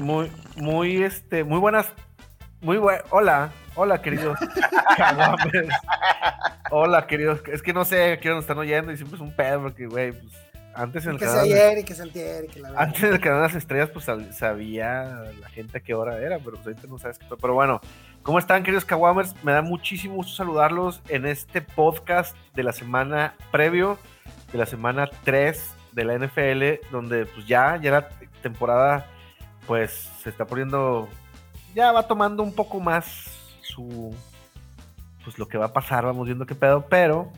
[0.00, 1.92] muy, muy, este, muy buenas,
[2.60, 4.38] muy buenas, hola, hola queridos
[6.70, 9.62] hola queridos, es que no sé, quiero nos están oyendo y siempre es un pedo
[9.62, 10.32] porque, güey, pues,
[10.74, 13.02] antes en el que canal, se ayer y que se antier y que la antes
[13.02, 16.52] en el canal de las estrellas, pues sabía la gente a qué hora era, pero
[16.52, 17.80] pues ahorita no sabes qué, pero bueno,
[18.22, 19.34] ¿cómo están queridos Kawamers?
[19.44, 23.98] Me da muchísimo gusto saludarlos en este podcast de la semana previo,
[24.52, 28.08] de la semana 3 de la NFL, donde pues ya, ya la
[28.42, 29.06] temporada
[29.66, 31.08] pues se está poniendo,
[31.74, 33.30] ya va tomando un poco más
[33.62, 34.14] su,
[35.24, 37.30] pues lo que va a pasar, vamos viendo qué pedo, pero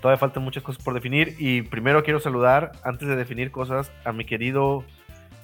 [0.00, 4.12] todavía faltan muchas cosas por definir y primero quiero saludar, antes de definir cosas, a
[4.12, 4.84] mi querido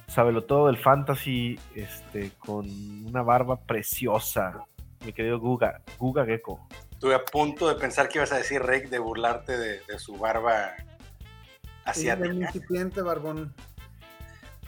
[0.07, 2.67] Sabelo todo del fantasy, este, con
[3.07, 4.65] una barba preciosa,
[5.07, 6.61] mi querido Guga, Guga Gecko.
[6.91, 10.17] Estuve a punto de pensar que ibas a decir, Rick, de burlarte de, de su
[10.19, 10.75] barba
[11.95, 12.33] Sí, del asiática.
[12.35, 13.55] incipiente barbón.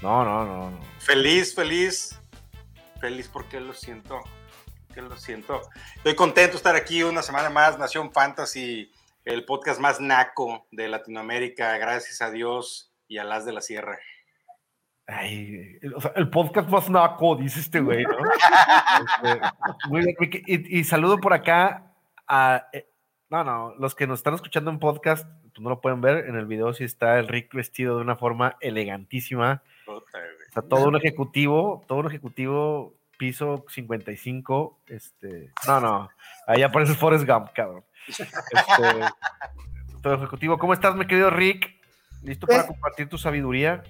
[0.02, 0.80] No, no, no, no.
[0.98, 2.20] Feliz, feliz.
[3.00, 4.20] Feliz porque lo siento.
[4.92, 5.60] Que lo siento.
[5.96, 7.78] Estoy contento de estar aquí una semana más.
[7.78, 8.92] Nación Fantasy,
[9.24, 11.76] el podcast más naco de Latinoamérica.
[11.78, 13.98] Gracias a Dios y a las de la sierra.
[15.06, 18.16] Ay, o sea, el podcast más naco, dice este güey, ¿no?
[18.16, 19.40] Este,
[19.88, 21.92] muy bien, y, y saludo por acá
[22.26, 22.68] a.
[22.72, 22.88] eh,
[23.28, 26.26] no, no, los que nos están escuchando en podcast, pues no lo pueden ver.
[26.26, 29.62] En el video sí está el Rick vestido de una forma elegantísima.
[30.14, 30.48] Puta, güey.
[30.48, 34.80] O sea, todo un ejecutivo, todo un ejecutivo, piso 55.
[34.86, 36.08] Este, no, no,
[36.46, 37.84] ahí aparece Forrest Gump, cabrón.
[38.06, 38.30] Este,
[40.02, 40.58] todo ejecutivo.
[40.58, 41.70] ¿Cómo estás, mi querido Rick?
[42.22, 42.66] ¿Listo para Eh.
[42.66, 43.82] compartir tu sabiduría?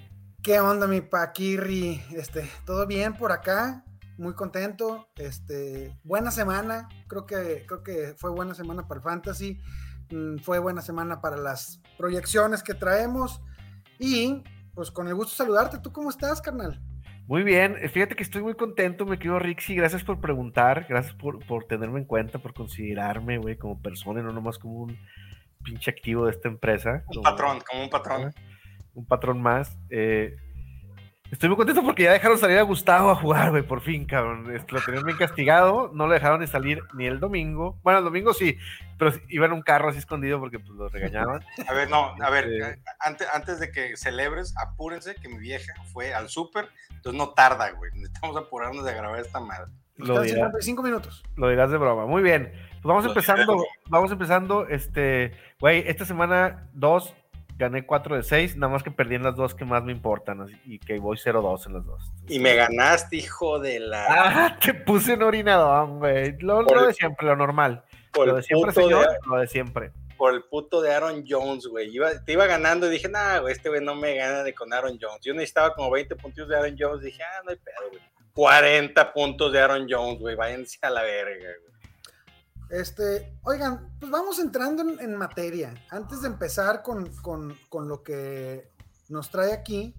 [0.43, 2.03] ¿Qué onda, mi Paquirri?
[2.13, 3.83] Este, todo bien por acá,
[4.19, 5.09] muy contento.
[5.17, 9.61] Este, buena semana, creo que, creo que fue buena semana para el fantasy,
[10.11, 13.41] mm, fue buena semana para las proyecciones que traemos
[13.99, 14.43] y
[14.75, 15.79] pues con el gusto de saludarte.
[15.79, 16.81] ¿Tú cómo estás, carnal?
[17.27, 21.15] Muy bien, eh, fíjate que estoy muy contento, me querido Rixi, gracias por preguntar, gracias
[21.15, 24.99] por, por tenerme en cuenta, por considerarme, güey, como persona y no nomás como un
[25.63, 27.03] pinche activo de esta empresa.
[27.07, 28.35] Un como- patrón, como un patrón.
[28.93, 29.79] Un patrón más.
[29.89, 30.37] eh,
[31.31, 34.55] estoy muy contento porque ya dejaron salir a Gustavo a jugar, güey, por fin, cabrón.
[34.55, 37.79] Este, Lo tenían bien castigado, no lo dejaron ni salir ni el domingo.
[37.83, 38.57] Bueno, el domingo sí,
[38.99, 41.41] pero iba en un carro así escondido porque pues, lo regañaban.
[41.69, 45.39] A ver, no, a ver, Este- eh, antes, antes de que celebres, apúrense que mi
[45.39, 47.91] vieja fue al súper, entonces no tarda, güey.
[47.95, 49.73] Necesitamos apurarnos de grabar esta madre.
[49.97, 50.37] Lo Están dirá.
[50.47, 51.23] 55 minutos.
[51.37, 52.05] Lo dirás de broma.
[52.07, 52.53] Muy bien.
[52.53, 53.53] Pues vamos Lo empezando.
[53.55, 53.69] diré.
[53.89, 54.67] Vamos empezando.
[54.69, 57.15] Este, güey, esta semana dos
[57.57, 60.41] gané 4 de 6, nada más que perdí en las dos que más me importan
[60.41, 62.13] así, y que voy 0-2 en las dos.
[62.29, 64.07] Y me ganaste, hijo de la...
[64.09, 66.37] Ah, te puse en orinadón, güey.
[66.41, 67.85] Lo, Por lo el- de siempre, lo normal.
[68.17, 69.93] Lo de siempre, señor, de, lo de siempre.
[70.17, 71.91] por el puto de Aaron Jones, güey.
[71.95, 74.73] Iba- te iba ganando y dije, nah, güey, este güey no me gana de con
[74.73, 75.21] Aaron Jones.
[75.23, 77.03] Yo necesitaba como 20 puntos de Aaron Jones.
[77.03, 78.03] Dije, ah, no hay pedo, güey.
[78.35, 80.37] 40 puntos de Aaron Jones, güey.
[80.37, 81.74] Váyanse a la verga, güey.
[82.71, 85.75] Este, oigan, pues vamos entrando en, en materia.
[85.91, 88.71] Antes de empezar con, con- con lo que
[89.09, 89.95] nos trae aquí,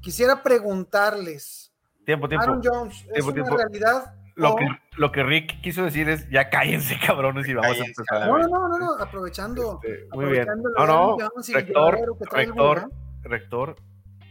[0.00, 1.72] quisiera preguntarles,
[2.04, 2.44] Tiempo, tiempo.
[2.44, 3.56] Aaron Jones, ¿es Tiempo, una tiempo.
[3.56, 4.14] realidad?
[4.36, 4.66] Lo o- que,
[4.98, 8.28] lo que Rick quiso decir es, ya cállense, cabrones, y vamos Cállense, a empezar.
[8.28, 9.80] No, no, no, no, aprovechando.
[9.82, 10.46] Este, muy bien.
[10.76, 11.98] No, no, Jones rector,
[12.30, 12.90] rector,
[13.22, 13.76] rector,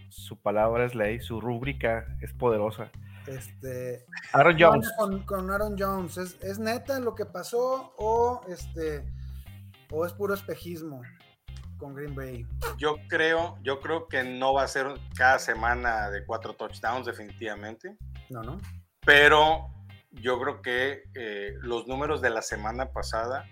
[0.10, 2.92] su palabra es ley, su rúbrica es poderosa.
[3.28, 4.92] Este, Aaron ¿qué Jones.
[4.98, 9.04] Con, con Aaron Jones, ¿Es, ¿es neta lo que pasó o este
[9.92, 11.02] o es puro espejismo
[11.78, 12.48] con Green Bay?
[12.78, 17.98] Yo creo, yo creo que no va a ser cada semana de cuatro touchdowns, definitivamente.
[18.30, 18.60] No, no.
[19.06, 19.68] pero
[20.12, 23.46] yo creo que eh, los números de la semana pasada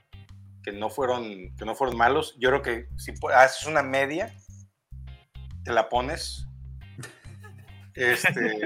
[0.64, 4.34] que no fueron que no fueron malos yo creo que si haces una media
[5.64, 6.48] te la pones
[7.96, 8.58] este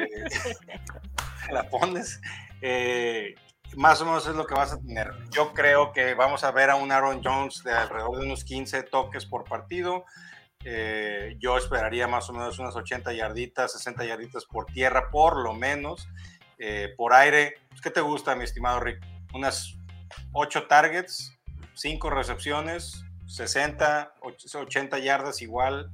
[1.52, 2.22] la pones
[2.62, 3.36] eh,
[3.76, 6.70] más o menos es lo que vas a tener yo creo que vamos a ver
[6.70, 10.06] a un Aaron Jones de alrededor de unos 15 toques por partido
[10.64, 15.54] eh, yo esperaría más o menos unas 80 yarditas, 60 yarditas por tierra, por lo
[15.54, 16.10] menos.
[16.58, 19.00] Eh, por aire, pues, ¿qué te gusta, mi estimado Rick?
[19.34, 19.78] Unas
[20.34, 21.38] 8 targets,
[21.74, 25.90] 5 recepciones, 60, och- 80 yardas igual,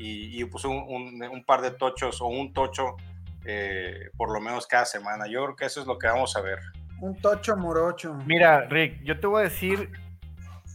[0.00, 2.96] y, y, pues un, un- un par de tochos o un tocho
[3.44, 5.26] eh, por lo menos cada semana.
[5.26, 6.58] Yo creo que eso es lo que vamos a ver.
[7.00, 8.14] Un tocho morocho.
[8.26, 9.90] Mira, Rick, yo te voy a decir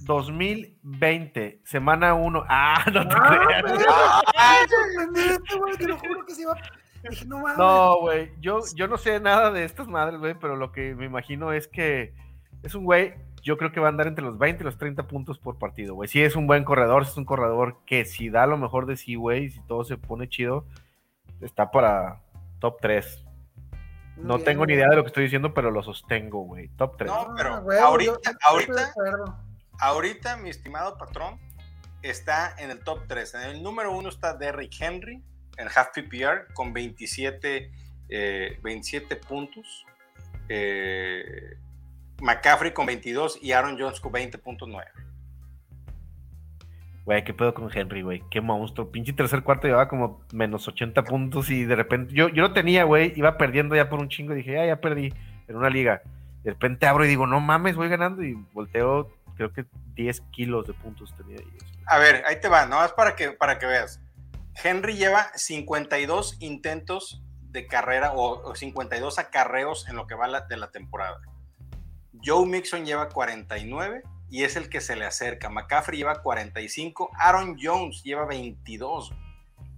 [0.05, 2.43] 2020, semana 1.
[2.47, 3.85] Ah, no te creas.
[4.35, 5.77] ¡Ay, sorprendente, güey!
[5.77, 6.55] Te lo juro que se iba.
[7.09, 7.57] Dije, no mames.
[7.57, 11.05] No, güey, yo, yo no sé nada de estas madres, güey, pero lo que me
[11.05, 12.13] imagino es que
[12.63, 13.13] es un güey,
[13.45, 15.93] yo creo que va a andar entre los 20 y los 30 puntos por partido,
[15.95, 16.09] güey.
[16.09, 18.97] Si es un buen corredor, si es un corredor que si da lo mejor de
[18.97, 20.65] sí, güey, si todo se pone chido,
[21.41, 22.21] está para
[22.59, 23.23] top 3.
[24.17, 26.69] Muy No bien, tengo ni idea de lo que estoy diciendo, pero lo sostengo, güey.
[26.69, 27.09] Top 3.
[27.11, 28.93] No, Ah, pero huevo, ahorita- yo- ahorita-.
[29.79, 31.39] Ahorita, mi estimado patrón,
[32.01, 33.33] está en el top 3.
[33.35, 35.21] En el número 1 está Derrick Henry
[35.57, 37.71] en half PPR con 27,
[38.09, 39.85] eh, 27 puntos.
[40.49, 41.57] Eh,
[42.21, 44.83] McCaffrey con 22 y Aaron Jones con 20.9.
[47.05, 48.23] Güey, ¿qué pedo con Henry, güey?
[48.31, 48.89] Qué monstruo.
[48.91, 52.13] Pinche tercer cuarto llevaba como menos 80 puntos y de repente.
[52.15, 53.13] Yo, yo lo tenía, güey.
[53.15, 54.33] Iba perdiendo ya por un chingo.
[54.33, 55.13] y Dije, ya, ya perdí
[55.47, 56.01] en una liga.
[56.43, 58.23] De repente abro y digo, no mames, voy ganando.
[58.23, 61.47] Y volteo, creo que 10 kilos de puntos tenía ahí.
[61.85, 64.01] A ver, ahí te va, nomás para que, para que veas.
[64.63, 67.21] Henry lleva 52 intentos
[67.51, 71.19] de carrera o, o 52 acarreos en lo que va la- de la temporada.
[72.23, 75.49] Joe Mixon lleva 49 y es el que se le acerca.
[75.49, 77.11] McCaffrey lleva 45.
[77.17, 79.13] Aaron Jones lleva 22.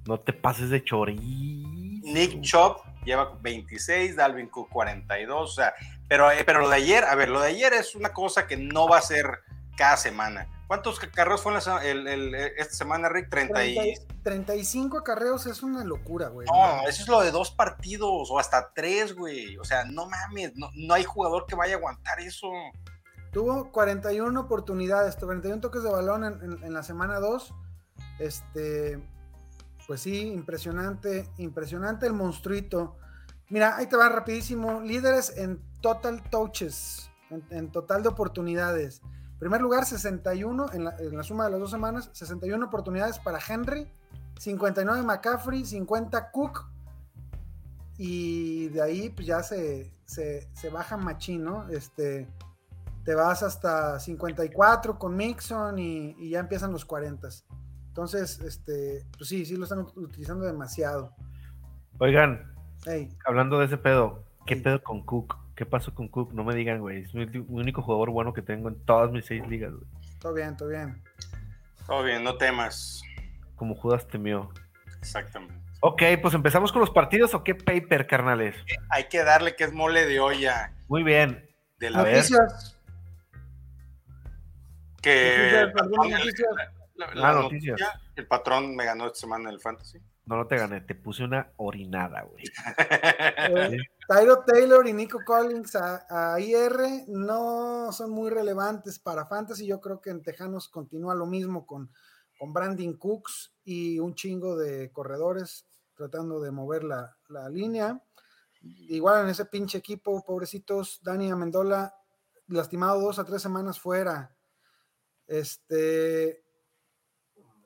[0.05, 1.21] No te pases de chorizo.
[1.21, 4.15] Nick Chubb lleva 26.
[4.15, 5.49] Dalvin Cook 42.
[5.49, 5.73] O sea,
[6.07, 8.57] pero, eh, pero lo de ayer, a ver, lo de ayer es una cosa que
[8.57, 9.39] no va a ser
[9.75, 10.47] cada semana.
[10.67, 13.29] ¿Cuántos carreos fue en la se- el- el- esta semana, Rick?
[13.29, 13.75] 30 y...
[13.75, 16.45] 30 35 acarreos es una locura, güey.
[16.47, 19.57] No, eso es lo de dos partidos o hasta tres, güey.
[19.57, 22.47] O sea, no mames, no, no hay jugador que vaya a aguantar eso.
[23.31, 27.53] Tuvo 41 oportunidades, 41 toques de balón en, en- en la semana 2.
[28.19, 28.99] Este,
[29.85, 32.97] pues sí, impresionante, impresionante el monstruito.
[33.49, 34.81] Mira, ahí te va rapidísimo.
[34.81, 39.01] Líderes en total touches, en, en total de oportunidades.
[39.39, 43.39] Primer lugar, 61 en la, en la suma de las dos semanas, 61 oportunidades para
[43.47, 43.87] Henry,
[44.39, 46.65] 59 McCaffrey, 50 Cook.
[47.97, 51.67] Y de ahí pues ya se, se, se baja machín, ¿no?
[51.69, 52.27] Este,
[53.03, 57.27] te vas hasta 54 con Mixon y, y ya empiezan los 40.
[57.87, 61.13] Entonces, este, pues sí, sí lo están ut- utilizando demasiado.
[61.99, 62.53] Oigan,
[62.85, 65.35] Ey, hablando de ese pedo, ¿qué pedo con Cook?
[65.57, 66.33] ¿Qué pasó con Cook?
[66.33, 67.01] No me digan, güey.
[67.01, 69.85] Es mi, único jugador bueno que tengo en todas mis seis ligas, güey.
[70.19, 71.01] todo bien, todo bien.
[71.87, 73.01] Todo bien, no temas.
[73.55, 74.51] Como Judas temió.
[74.99, 75.55] Exactamente.
[75.81, 78.55] Ok, pues empezamos con los partidos o qué paper, carnales.
[78.91, 80.73] Hay que darle que es mole de olla.
[80.89, 81.49] Muy bien.
[81.79, 82.15] De A la ver.
[82.17, 82.77] Noticias,
[85.01, 86.49] que noticias, noticias.
[86.95, 87.79] la- Ah, la noticias.
[87.79, 89.99] noticia, el patrón me ganó esta semana en el fantasy.
[90.25, 90.81] No, no te gané.
[90.81, 92.43] Te puse una orinada, güey.
[94.07, 99.67] Tyro Taylor y Nico Collins a, a IR no son muy relevantes para Fantasy.
[99.67, 101.91] Yo creo que en Tejanos continúa lo mismo con,
[102.39, 105.65] con Brandon Cooks y un chingo de corredores
[105.95, 108.01] tratando de mover la, la línea.
[108.61, 111.93] Igual en ese pinche equipo, pobrecitos, Dani Amendola
[112.47, 114.33] lastimado dos a tres semanas fuera.
[115.27, 116.43] Este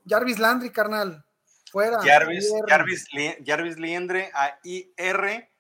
[0.08, 1.24] Jarvis Landry, carnal,
[1.72, 2.00] fuera.
[2.02, 2.52] Jarvis.
[2.68, 3.08] Jarvis,
[3.46, 5.51] Jarvis Liendre a IR.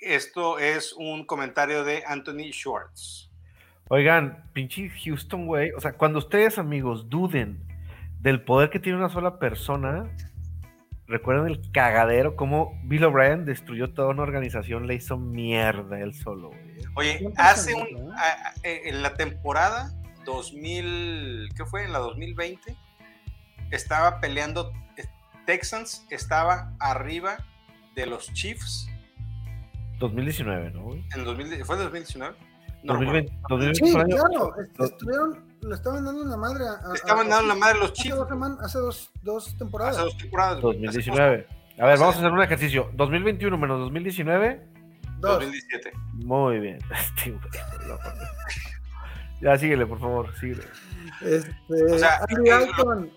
[0.00, 3.30] Esto es un comentario de Anthony Schwartz.
[3.88, 5.70] Oigan, pinche Houston, güey.
[5.72, 7.66] O sea, cuando ustedes, amigos, duden
[8.20, 10.10] del poder que tiene una sola persona,
[11.06, 16.48] recuerden el cagadero, cómo Bill O'Brien destruyó toda una organización, le hizo mierda él solo,
[16.50, 16.76] güey.
[16.96, 17.86] Oye, 100%, hace un.
[17.86, 18.10] ¿eh?
[18.16, 19.90] a- a- en la temporada
[20.26, 21.48] 2000.
[21.56, 21.84] ¿Qué fue?
[21.84, 22.76] En la 2020.
[23.70, 24.72] Estaba peleando.
[24.96, 25.04] eh,
[25.46, 27.38] Texans estaba arriba
[27.94, 28.87] de los Chiefs.
[29.98, 31.04] 2019, ¿no, güey?
[31.14, 32.36] En 2000, ¿Fue en 2019?
[32.84, 36.94] No, 2020, 2020 Sí, claro, est- dos- estuvieron, le estaban dando en la madre a,
[36.94, 39.96] estaban a- dando la madre a los hace Chiefs dos, semanas- hace dos, dos temporadas.
[39.96, 40.60] hace dos temporadas.
[40.60, 40.76] güey.
[40.86, 41.46] Hace 2019.
[41.80, 42.90] A ver, vamos a hacer un ejercicio.
[42.94, 44.62] 2021 menos 2019.
[45.18, 45.32] dos, Dos.
[45.40, 45.92] 2017.
[46.14, 46.78] Muy bien.
[46.90, 47.36] Este,
[49.40, 50.62] ya síguele, por favor, síguele.
[51.22, 51.52] Este,
[51.94, 53.10] O sea, Dalton,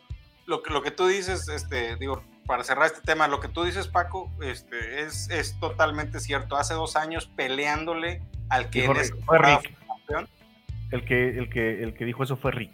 [0.46, 3.64] Lo, que- lo que tú dices, este, digo, para cerrar este tema, lo que tú
[3.64, 6.56] dices, Paco, este, es, es totalmente cierto.
[6.58, 9.78] Hace dos años peleándole al que Dijo en fue Rick.
[9.88, 10.28] campeón.
[10.92, 12.74] El que, el, que, el que dijo eso fue Rick.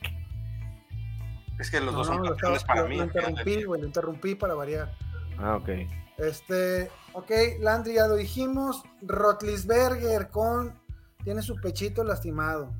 [1.59, 2.97] Es que los no, dos no, son campeones estaba- para lo- mí.
[2.97, 4.91] lo interrumpí, güey, lo interrumpí para variar.
[5.37, 5.69] Ah, ok.
[6.17, 8.83] Este, ok, Landry ya lo dijimos.
[9.03, 10.79] Rotlisberger con,
[11.23, 12.73] tiene su pechito lastimado.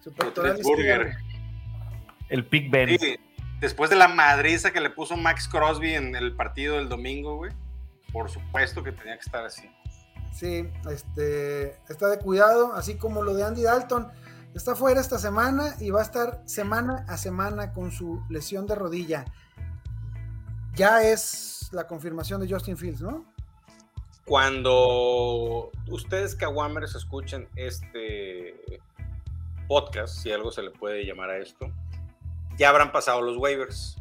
[0.00, 0.60] Su pectoral.
[2.28, 2.98] El Big Ben.
[2.98, 3.16] Sí,
[3.60, 7.52] después de la madriza que le puso Max Crosby en el partido del domingo, güey,
[8.12, 9.70] por supuesto que tenía que estar así.
[10.32, 14.08] Sí, este, está de cuidado, así como lo de Andy Dalton.
[14.54, 18.74] Está fuera esta semana y va a estar semana a semana con su lesión de
[18.74, 19.24] rodilla.
[20.74, 23.24] Ya es la confirmación de Justin Fields, ¿no?
[24.24, 28.80] Cuando ustedes Kawamers escuchen este
[29.66, 31.72] podcast, si algo se le puede llamar a esto,
[32.58, 33.96] ya habrán pasado los waivers.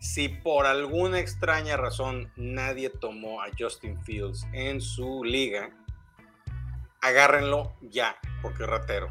[0.00, 5.70] Si por alguna extraña razón nadie tomó a Justin Fields en su liga,
[7.00, 9.08] agárrenlo ya, porque es ratero.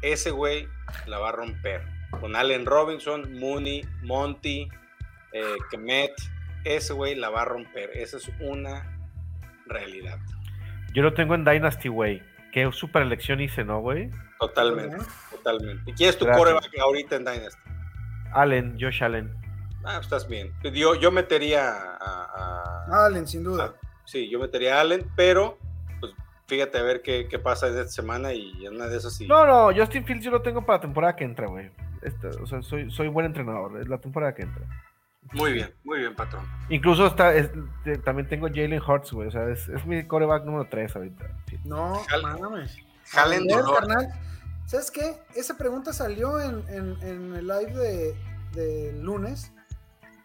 [0.00, 0.66] Ese güey
[1.06, 1.82] la va a romper.
[2.18, 4.68] Con Allen Robinson, Mooney, Monty,
[5.32, 6.12] eh, Kemet,
[6.64, 7.90] ese güey la va a romper.
[7.94, 8.98] Esa es una
[9.66, 10.18] realidad.
[10.94, 12.22] Yo lo tengo en Dynasty, güey.
[12.52, 14.10] Qué super elección hice, ¿no, güey?
[14.38, 14.96] Totalmente,
[15.30, 15.90] totalmente.
[15.90, 17.72] ¿Y quién es tu coreback ahorita en Dynasty?
[18.34, 19.34] Allen, Josh Allen.
[19.84, 20.52] Ah, pues estás bien.
[20.72, 21.70] Yo, yo metería
[22.00, 23.74] a, a Allen, sin duda.
[24.04, 25.58] sí, yo metería a Allen, pero
[26.00, 26.12] pues
[26.46, 29.26] fíjate a ver qué, qué pasa esta semana y en una de esas sí.
[29.26, 31.70] No, no, Justin Fields yo lo tengo para la temporada que entra, güey.
[32.02, 34.64] Este, o sea, soy, soy buen entrenador, es la temporada que entra.
[35.32, 36.44] Muy bien, muy bien, patrón.
[36.68, 37.32] Incluso está,
[38.04, 39.28] también tengo Jalen Hurts, güey.
[39.28, 41.30] O sea, es, mi coreback número 3 ahorita.
[41.64, 42.02] No,
[42.40, 42.76] mames.
[43.06, 44.08] Jalen carnal.
[44.72, 45.22] ¿Sabes qué?
[45.34, 46.64] Esa pregunta salió en,
[47.02, 48.16] el live de,
[48.54, 49.52] de, lunes.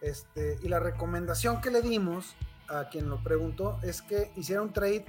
[0.00, 2.34] Este, y la recomendación que le dimos
[2.66, 5.04] a quien lo preguntó es que hiciera un trade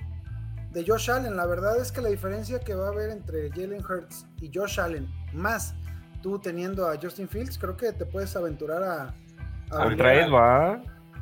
[0.72, 1.38] de Josh Allen.
[1.38, 4.78] La verdad es que la diferencia que va a haber entre Jalen Hurts y Josh
[4.78, 5.74] Allen, más
[6.22, 9.16] tú teniendo a Justin Fields, creo que te puedes aventurar a
[9.72, 9.84] a,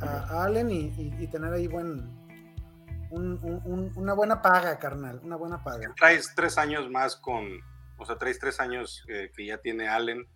[0.01, 2.09] A, Allen y, tener ahí buen.
[3.11, 5.21] una buena paga, carnal.
[5.23, 5.93] Una buena paga.
[5.95, 7.61] Traes tres años más con.
[7.97, 10.27] O sea, traes tres años eh, que ya tiene Allen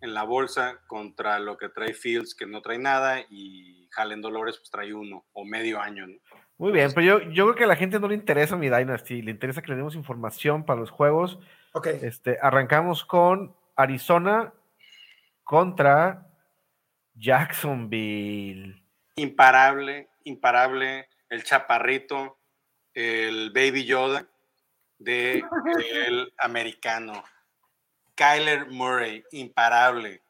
[0.00, 4.58] en la bolsa contra lo que trae Fields, que no trae nada, y Allen Dolores,
[4.58, 6.06] pues trae uno o medio año.
[6.58, 9.22] Muy bien, pero yo, yo creo que a la gente no le interesa mi Dynasty,
[9.22, 11.38] le interesa que le demos información para los juegos.
[11.72, 11.86] Ok.
[12.02, 14.52] Este, arrancamos con Arizona
[15.44, 16.26] contra
[17.14, 18.82] Jacksonville.
[19.16, 21.08] Imparable, imparable.
[21.28, 22.38] El chaparrito,
[22.94, 24.26] el Baby Yoda
[24.98, 25.42] de
[26.06, 27.22] el americano.
[28.14, 30.22] Kyler Murray, imparable.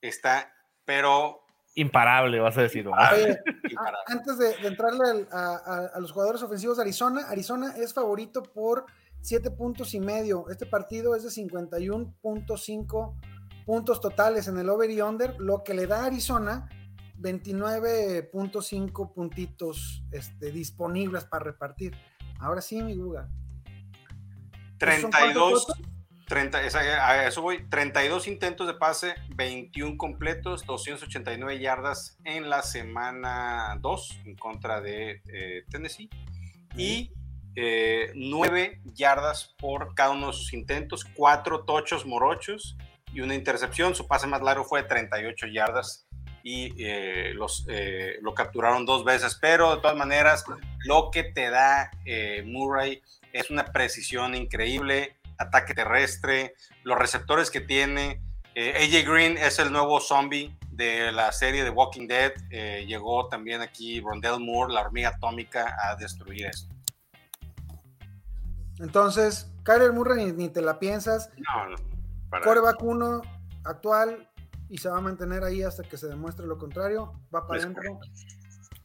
[0.00, 0.52] Está,
[0.84, 1.44] pero.
[1.74, 2.88] Imparable, vas a decir.
[4.06, 8.86] antes de, entrarle a, los jugadores ofensivos de Arizona, Arizona es favorito por
[9.20, 10.48] 7 puntos y medio.
[10.50, 13.14] Este partido es de 51.5
[13.64, 16.68] puntos totales en el over y under, lo que le da a Arizona
[17.20, 21.94] 29.5 puntitos este, disponibles para repartir.
[22.38, 23.28] Ahora sí, mi Guga.
[24.80, 25.66] 32,
[26.26, 26.62] 30,
[27.26, 34.36] eso voy, 32 intentos de pase, 21 completos, 289 yardas en la semana 2 en
[34.36, 36.08] contra de eh, Tennessee.
[36.76, 37.12] Y
[38.14, 42.76] 9 eh, yardas por cada uno de sus intentos, 4 tochos morochos
[43.12, 43.94] y una intercepción.
[43.94, 46.06] Su pase más largo fue de 38 yardas
[46.42, 50.44] y eh, los, eh, lo capturaron dos veces, pero de todas maneras
[50.84, 57.60] lo que te da eh, Murray es una precisión increíble, ataque terrestre, los receptores que
[57.60, 58.22] tiene.
[58.56, 62.32] AJ Green es el nuevo zombie de la serie de Walking Dead.
[62.86, 66.74] llegó también aquí Rondell Moore, la hormiga atómica, a destruir esto.
[68.80, 71.30] Entonces, Kyler Murray ni, ni te la piensas.
[71.36, 71.76] No, no
[72.42, 73.22] Coreback 1
[73.64, 74.28] actual
[74.68, 77.12] y se va a mantener ahí hasta que se demuestre lo contrario.
[77.34, 77.98] Va para adentro.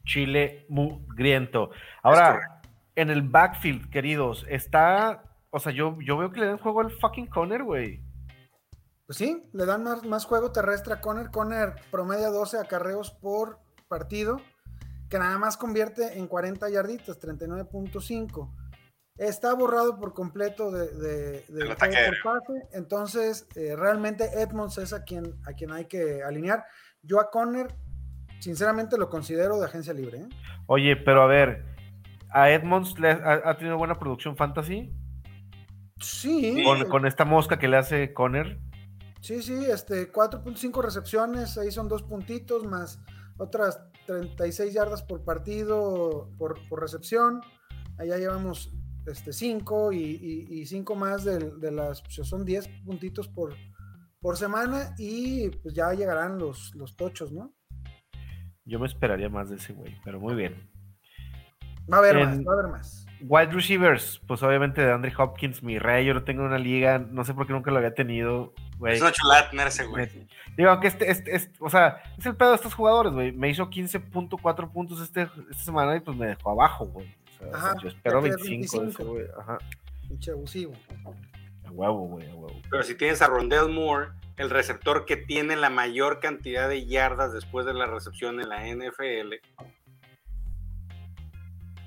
[0.03, 1.69] Chile mugriento.
[2.03, 2.54] Ahora,
[2.95, 5.23] en el backfield, queridos, está.
[5.49, 8.01] O sea, yo, yo veo que le dan juego al fucking Conner, güey.
[9.05, 11.29] Pues sí, le dan más, más juego terrestre a Conner.
[11.29, 14.41] Conner promedia 12 acarreos por partido,
[15.09, 18.51] que nada más convierte en 40 yarditas, 39.5
[19.17, 22.11] está borrado por completo de, de, de pase.
[22.73, 26.65] Entonces, eh, realmente Edmonds es a quien, a quien hay que alinear.
[27.01, 27.67] Yo a Conner,
[28.39, 30.19] sinceramente, lo considero de agencia libre.
[30.19, 30.29] ¿eh?
[30.67, 31.74] Oye, pero a ver,
[32.31, 34.91] ¿a Edmonds le ha, tenido buena producción fantasy?
[35.99, 36.63] Sí.
[36.89, 38.59] Con, esta mosca que le hace Conner.
[39.21, 42.99] Sí, sí, este, 4.5 recepciones, ahí son dos puntitos, más
[43.37, 47.41] otras 36 yardas por partido por, por recepción.
[47.97, 48.71] Allá llevamos
[49.07, 53.55] este, 5 y 5 más de, las, pues, son 10 puntitos por,
[54.19, 57.53] por semana y pues ya llegarán los, los tochos, ¿no?
[58.65, 60.71] Yo me esperaría más de ese güey, pero muy bien.
[61.91, 63.05] Va a haber más, va a haber más.
[63.21, 66.99] Wide receivers, pues obviamente de Andre Hopkins, mi rey, yo lo tengo en una liga,
[66.99, 68.95] no sé por qué nunca lo había tenido, güey.
[68.95, 70.09] Es una chulada tener ese güey.
[70.57, 73.31] Digo, aunque este, este, este, o sea, es el pedo de estos jugadores, güey.
[73.31, 77.07] Me hizo 15.4 puntos este, esta semana y pues me dejó abajo, güey
[77.81, 79.25] yo espero 25, de ese, güey.
[79.37, 79.57] Ajá.
[80.07, 80.73] Pinche abusivo.
[81.65, 82.61] A huevo, güey, a huevo.
[82.69, 87.33] Pero si tienes a Rondell Moore, el receptor que tiene la mayor cantidad de yardas
[87.33, 89.33] después de la recepción en la NFL.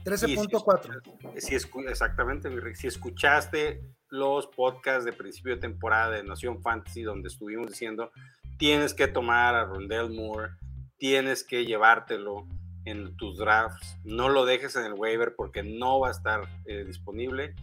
[0.09, 1.41] 13.4.
[1.41, 1.55] Si,
[1.89, 8.11] exactamente, si escuchaste los podcasts de principio de temporada de Nación Fantasy, donde estuvimos diciendo,
[8.59, 10.53] tienes que tomar a Rondell Moore,
[10.97, 12.47] tienes que llevártelo,
[12.91, 13.97] en tus drafts.
[14.05, 17.55] No lo dejes en el waiver porque no va a estar eh, disponible.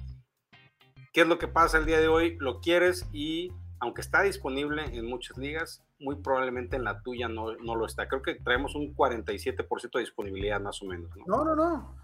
[1.14, 2.38] ¿Qué es lo que pasa el día de hoy?
[2.40, 7.56] Lo quieres y aunque está disponible en muchas ligas, muy probablemente en la tuya no,
[7.58, 8.08] no lo está.
[8.08, 11.10] Creo que traemos un 47% de disponibilidad más o menos.
[11.26, 11.96] No, no, no.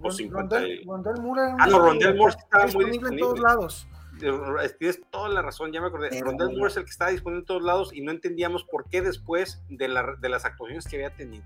[0.00, 3.18] O 50 Rondel, Rondel Moore era Ah, no, un- Rondel Moore estaba muy disponible en
[3.18, 3.88] todos lados.
[4.20, 6.08] Eh, Tienes toda la razón, ya me acordé.
[6.10, 8.88] Pero- Rondell Moore es el que estaba disponible en todos lados y no entendíamos por
[8.88, 11.44] qué después de, la- de las actuaciones que había tenido.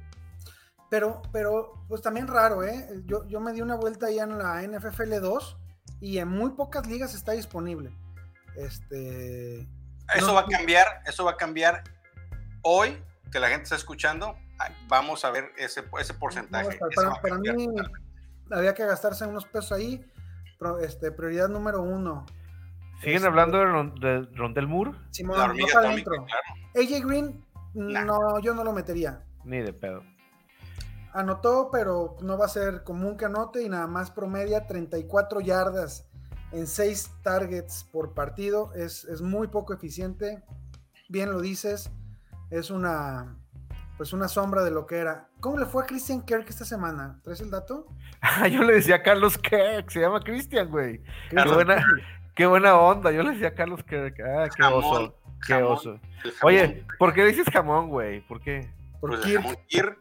[0.90, 2.86] Pero, pero, pues también raro, ¿eh?
[3.06, 5.56] Yo, yo me di una vuelta ahí en la NFFL 2
[6.00, 7.90] y en muy pocas ligas está disponible.
[8.56, 9.60] Este.
[10.14, 11.82] Eso No, va a cambiar, eso va a cambiar
[12.62, 14.34] hoy que la gente está escuchando.
[14.88, 16.78] Vamos a ver ese, ese porcentaje.
[16.96, 17.66] no para, mí.
[18.52, 20.04] Había que gastarse unos pesos ahí.
[20.58, 22.24] Pro- este, prioridad número uno.
[23.00, 24.92] ¿Siguen Este, hablando de, Ron- de Rondel Moore?
[25.10, 26.12] Simón, La no adentro.
[26.24, 26.42] claro.
[26.76, 27.44] AJ Green,
[27.74, 28.04] Nah.
[28.04, 29.24] no, yo no lo metería.
[29.44, 30.02] Ni de pedo.
[31.12, 36.08] Anotó, pero no va a ser común que anote y nada más promedia 34 yardas
[36.52, 38.72] en 6 targets por partido.
[38.74, 40.42] Es, es muy poco eficiente.
[41.08, 41.90] Bien lo dices.
[42.50, 43.36] Es una
[43.96, 45.28] pues una sombra de lo que era.
[45.40, 47.20] ¿Cómo le fue a Christian Kirk esta semana?
[47.22, 47.86] ¿Traes el dato?
[48.20, 51.02] Ah, yo le decía a Carlos Kirk, se llama Cristian, güey.
[51.30, 51.36] Qué
[52.34, 53.10] qué buena onda.
[53.12, 54.16] Yo le decía a Carlos Kirk.
[54.20, 55.18] Ah, qué Jamón, oso.
[55.46, 56.00] Qué jamón, oso.
[56.42, 58.20] Oye, ¿por qué dices jamón, güey?
[58.26, 58.72] ¿Por qué?
[59.00, 59.42] Por pues Kirk.
[59.42, 59.98] jamón.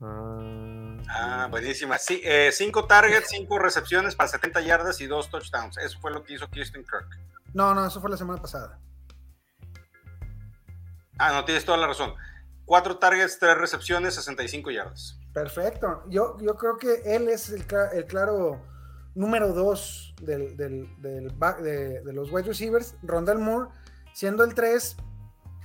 [0.00, 1.98] Ah, Ah, buenísima.
[1.98, 5.76] Sí, eh, cinco targets, cinco recepciones para 70 yardas y dos touchdowns.
[5.78, 7.06] Eso fue lo que hizo Kirsten Kirk.
[7.52, 8.78] No, no, eso fue la semana pasada.
[11.18, 12.14] Ah, no, tienes toda la razón.
[12.66, 15.18] Cuatro targets, tres recepciones, 65 yardas.
[15.32, 16.02] Perfecto.
[16.08, 18.62] Yo, yo creo que él es el, el claro
[19.14, 22.96] número dos del, del- del back- de, de los wide receivers.
[23.02, 23.68] Rondell Moore
[24.12, 24.96] siendo el 3,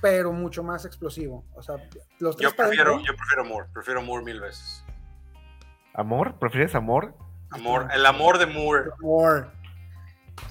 [0.02, 1.44] pero mucho más explosivo.
[1.54, 1.76] O sea,
[2.18, 4.84] los tres Yo prefiero, yo prefiero Moore, prefiero Moore mil veces.
[5.94, 6.38] ¿Amor?
[6.38, 7.14] ¿Prefieres amor?
[7.50, 8.90] Amor, el amor de Moore.
[9.00, 9.46] Moore.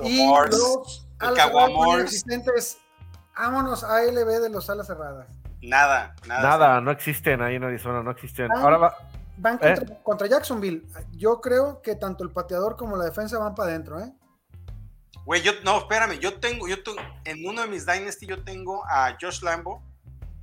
[0.01, 0.49] Y Amor.
[0.49, 2.77] los el alas inexistentes.
[3.37, 5.27] Vámonos a LB de los alas cerradas.
[5.61, 6.41] Nada, nada.
[6.41, 8.49] Nada, no existen ahí en Arizona, no existen.
[8.51, 8.61] Ah.
[8.61, 8.97] Ahora va.
[9.37, 9.75] Van ¿Eh?
[10.03, 10.85] contra, Jacksonville.
[11.11, 14.11] Yo creo que tanto el pateador como la defensa van para adentro, ¿eh?
[15.25, 18.83] Güey, yo, no, espérame, yo tengo, yo tengo, en uno de mis Dynasty yo tengo
[18.87, 19.83] a Josh Lambo,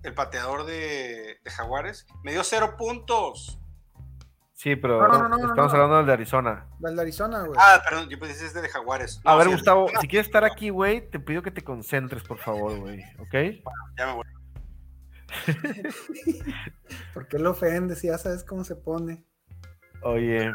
[0.03, 3.59] el pateador de, de Jaguares, me dio cero puntos.
[4.53, 5.77] Sí, pero No, no, no, no, estamos no.
[5.79, 6.67] hablando del de Arizona.
[6.79, 7.59] Del de Arizona, güey.
[7.61, 9.21] Ah, perdón, yo pensé que es de Jaguares.
[9.25, 12.39] A ver, sí, Gustavo, si quieres estar aquí, güey, te pido que te concentres, por
[12.39, 13.03] favor, güey.
[13.19, 13.35] ¿Ok?
[13.99, 14.25] Ya me voy.
[17.15, 18.03] ¿Por qué lo ofendes?
[18.03, 19.25] Ya sabes cómo se pone.
[20.03, 20.53] Oye,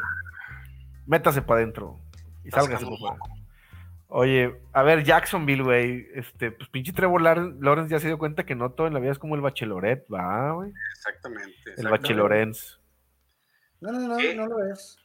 [1.06, 2.00] métase para adentro
[2.44, 3.42] y sálgase como por fuera.
[4.14, 6.06] Oye, a ver, Jacksonville, güey.
[6.14, 9.12] Este, pues pinche Trevor Lawrence ya se dio cuenta que no todo en la vida
[9.12, 10.70] es como el bacheloret, va, güey.
[10.96, 11.48] Exactamente.
[11.48, 11.90] El exactamente.
[11.90, 12.76] bachelorense.
[13.80, 14.34] No, no, no, ¿Qué?
[14.34, 14.98] no lo es.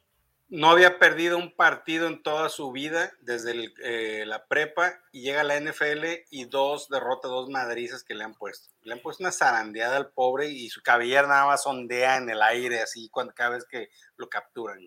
[0.50, 5.22] No había perdido un partido en toda su vida desde el, eh, la prepa y
[5.22, 8.70] llega a la NFL y dos derrotas, dos madrizas que le han puesto.
[8.84, 12.42] Le han puesto una zarandeada al pobre y su cabellera nada más ondea en el
[12.42, 14.80] aire así cuando cada vez que lo capturan.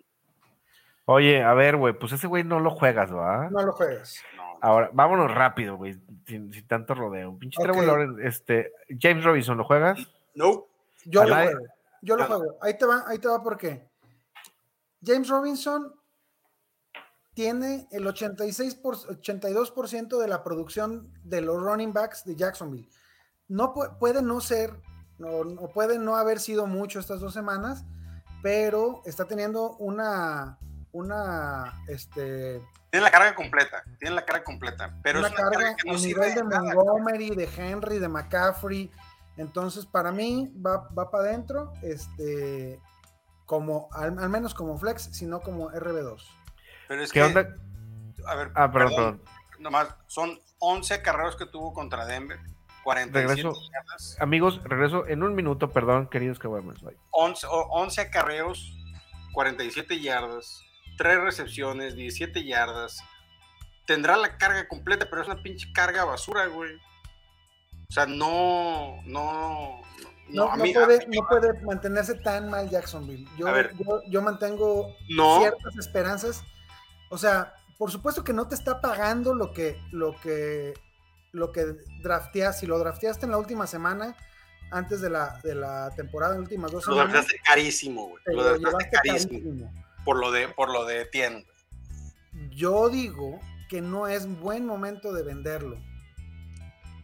[1.05, 3.49] Oye, a ver, güey, pues ese güey no lo juegas, ¿va?
[3.51, 4.21] No lo juegas.
[4.35, 7.37] No, Ahora, vámonos rápido, güey, sin, sin tanto rodeo.
[7.37, 7.65] Pinche Ok.
[7.65, 9.99] Trevor Lawrence, este, James Robinson, ¿lo juegas?
[10.33, 10.65] no.
[11.05, 11.59] Yo lo juego.
[12.01, 12.57] Yo lo juego.
[12.61, 13.90] Ahí te va, ahí te va por qué.
[15.03, 15.93] James Robinson
[17.33, 22.89] tiene el 86 por, 82% de la producción de los running backs de Jacksonville.
[23.47, 24.79] No pu- puede no ser,
[25.17, 27.85] no, no puede no haber sido mucho estas dos semanas,
[28.43, 30.57] pero está teniendo una,
[30.91, 35.57] una, este, Tiene la carga completa, tiene la carga completa, pero una es una carga,
[35.59, 36.73] carga que no a sirve nivel de de nada.
[36.75, 38.91] Montgomery, de Henry, de McCaffrey.
[39.37, 42.79] Entonces, para mí, va, va para adentro, este,
[43.51, 46.23] como, al, al menos como flex, sino como RB2.
[46.87, 47.53] Pero es ¿Qué que, onda?
[48.25, 49.21] a ver, Ah, perdón, perdón.
[49.59, 52.39] nomás, son 11 carreros que tuvo contra Denver,
[52.85, 53.61] 47 Regreso.
[53.73, 58.73] yardas, Amigos, regreso en un minuto, perdón, queridos que 11, o- 11 acarreos,
[59.33, 60.63] 47 yardas,
[60.97, 63.03] 3 recepciones, 17 yardas.
[63.85, 66.73] Tendrá la carga completa, pero es una pinche carga basura, güey.
[67.89, 73.27] O sea, no, no, No, no mí- puede, mí- no puede mantenerse tan mal Jacksonville.
[73.37, 73.47] Yo,
[73.79, 75.39] yo, yo mantengo No.
[75.39, 76.43] ciertas esperanzas.
[77.09, 80.73] O sea, por supuesto que no te está pagando lo que, lo que,
[81.31, 82.59] lo que drafteas.
[82.59, 84.15] Si lo drafteaste en la última semana,
[84.71, 88.23] antes de la, de la temporada, en las últimas dos Lo semanas, draftaste carísimo, güey.
[88.27, 88.77] Lo carísimo.
[88.91, 89.73] carísimo.
[90.05, 91.45] Por lo de, por lo de Etienne.
[92.51, 93.39] Yo digo
[93.69, 95.77] que no es buen momento de venderlo.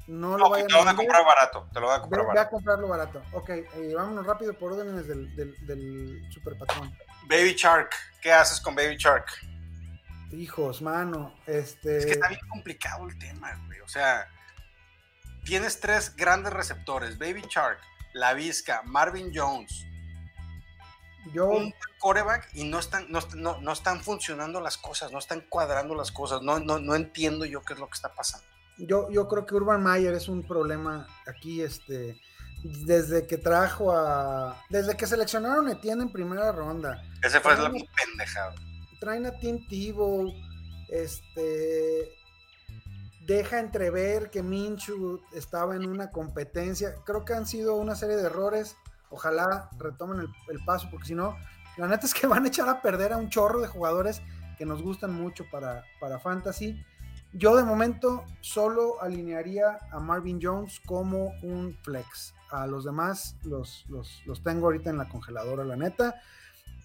[0.07, 1.69] No lo vayan te lo van a comprar barato.
[1.73, 2.49] Te lo van a comprar ve a barato.
[2.51, 3.21] comprarlo barato.
[3.33, 6.97] Ok, eh, vámonos rápido por órdenes del, del, del super patrón.
[7.27, 7.91] Baby Shark.
[8.21, 9.25] ¿Qué haces con Baby Shark?
[10.31, 11.97] Hijos, mano, este...
[11.97, 13.79] Es que está bien complicado el tema, güey.
[13.81, 14.27] O sea,
[15.45, 17.79] tienes tres grandes receptores, Baby Shark,
[18.13, 19.85] La Vizca, Marvin Jones.
[21.33, 21.47] Yo...
[21.47, 25.95] Un coreback y no están, no, no, no, están funcionando las cosas, no están cuadrando
[25.95, 26.41] las cosas.
[26.41, 28.47] No, no, no entiendo yo qué es lo que está pasando.
[28.77, 32.19] Yo, yo creo que Urban Mayer es un problema aquí, este
[32.63, 34.61] desde que trajo a.
[34.69, 37.03] Desde que seleccionaron a Etienne en primera ronda.
[37.21, 38.55] Ese fue lo pendejado.
[38.99, 40.33] Traen a Tim Tebow.
[40.89, 42.13] Este.
[43.25, 46.95] Deja entrever que Minchu estaba en una competencia.
[47.05, 48.77] Creo que han sido una serie de errores.
[49.09, 51.37] Ojalá retomen el, el paso, porque si no,
[51.77, 54.21] la neta es que van a echar a perder a un chorro de jugadores
[54.57, 56.83] que nos gustan mucho para, para Fantasy.
[57.37, 63.85] Yo de momento solo alinearía a Marvin Jones como un flex a los demás los,
[63.89, 66.19] los, tengo ahorita en la congeladora, la neta.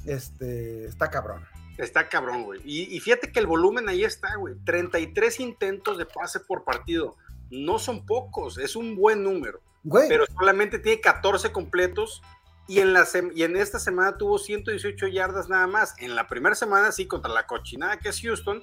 [0.05, 1.45] Este, está cabrón.
[1.79, 2.61] Está cabrón, güey.
[2.65, 4.55] Y, fíjate que el volumen ahí está, güey.
[4.65, 7.17] 33 intentos de pase por partido.
[7.51, 9.61] No son pocos, es un buen número.
[10.09, 12.23] Pero solamente tiene 14 completos
[12.69, 15.95] y en, la y en esta semana tuvo 118 yardas nada más.
[15.99, 18.63] En la primera semana, sí, contra la cochinada que es Houston,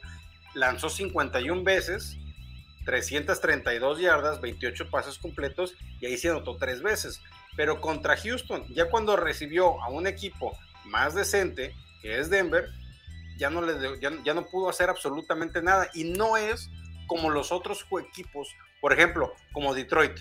[0.54, 2.18] lanzó 51 veces
[2.86, 7.22] 332 yardas, 28 pases completos y ahí se anotó tres veces.
[7.56, 12.70] Pero contra Houston, ya cuando recibió a un equipo más decente, que es Denver,
[13.38, 15.90] ya no, le, ya, no pudo hacer absolutamente nada.
[15.94, 16.70] Y no es
[17.08, 18.50] como los otros equipos,
[18.82, 20.18] por ejemplo, como Detroit,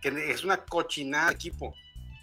[0.00, 1.74] que es una cochinada de equipo,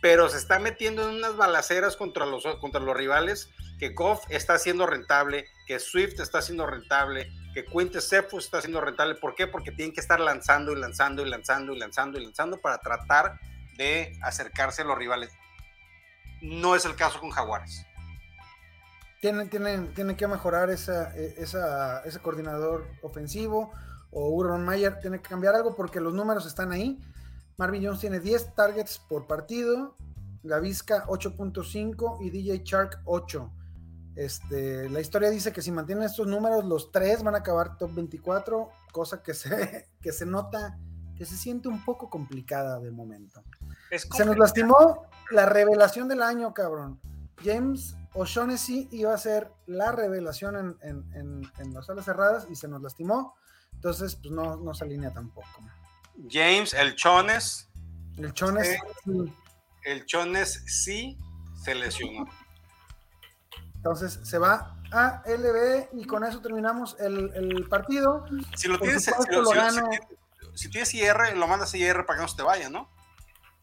[0.08, 4.54] pero se está metiendo en unas balaceras contra los, contra los rivales, que Goff está
[4.54, 9.16] haciendo rentable, que Swift está haciendo rentable, que Quinte Cephus está haciendo rentable.
[9.16, 9.48] ¿Por qué?
[9.48, 13.38] Porque tienen que estar lanzando y lanzando y lanzando y lanzando y lanzando para tratar
[13.76, 15.34] de acercarse a los rivales.
[16.42, 17.86] No es el caso con Jaguares.
[19.20, 23.74] Tienen, tienen, tienen que mejorar e, esa, ese coordinador ofensivo
[24.12, 26.98] o Urban Mayer tiene que cambiar algo porque los números están ahí.
[27.58, 29.97] Marvin Jones tiene 10 targets por partido,
[30.48, 33.52] Gavisca 8.5 y DJ Shark 8.
[34.16, 37.94] Este, la historia dice que si mantienen estos números, los tres van a acabar top
[37.94, 40.80] 24, cosa que se, que se nota,
[41.16, 43.44] que se siente un poco complicada de momento.
[43.92, 47.00] se nos lastimó la revelación del año, cabrón.
[47.44, 53.36] James O'Shaughnessy iba a ser la revelación en, las salas cerradas y se nos lastimó.
[53.74, 55.48] Entonces, pues no, no se alinea tampoco.
[56.28, 57.70] James, el Chones.
[58.18, 58.80] El Chones.
[59.88, 61.18] El Chones sí
[61.64, 62.26] se lesionó.
[63.76, 68.26] Entonces se va a LB y con eso terminamos el, partido.
[68.56, 69.10] Si lo tienes,
[70.56, 72.90] si, tienes IR, lo mandas a IR para que no se te vaya, ¿no?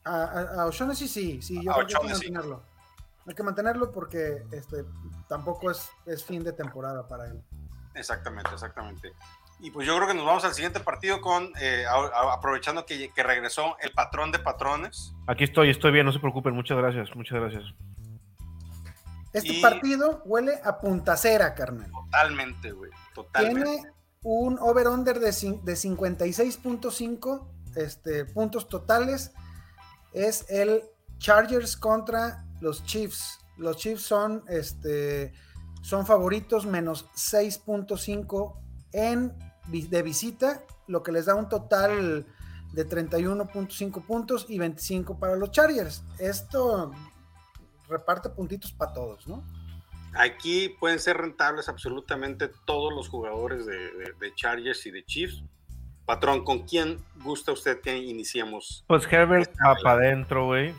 [0.04, 2.62] A, a, sí, sí, sí, yo creo que hay que mantenerlo.
[3.26, 4.84] Hay que mantenerlo porque este
[5.28, 7.42] tampoco es, es fin de temporada para él.
[7.94, 9.12] Exactamente, exactamente.
[9.64, 11.86] Y pues yo creo que nos vamos al siguiente partido con, eh,
[12.30, 15.14] aprovechando que, que, regresó el patrón de patrones.
[15.26, 17.64] Aquí estoy, estoy bien, no se preocupen, muchas gracias, muchas gracias.
[19.32, 21.90] Este partido huele a puntacera, carnal.
[21.90, 22.90] Totalmente, güey.
[23.14, 23.64] Totalmente.
[23.64, 29.32] Tiene un over-under de, de 56.5 este, puntos totales.
[30.12, 30.82] Es el
[31.16, 33.38] Chargers contra los Chiefs.
[33.56, 35.32] Los Chiefs son, este,
[35.80, 38.60] son favoritos menos 6.5
[38.92, 42.26] en de visita, lo que les da un total
[42.72, 46.04] de 31.5 puntos y 25 para los Chargers.
[46.18, 46.92] Esto
[47.88, 49.44] reparte puntitos para todos, ¿no?
[50.14, 55.42] Aquí pueden ser rentables absolutamente todos los jugadores de, Chargers y de Chiefs.
[56.06, 58.84] Patrón, ¿con quién gusta usted que iniciemos?
[58.86, 60.74] Pues Herbert va para adentro, güey.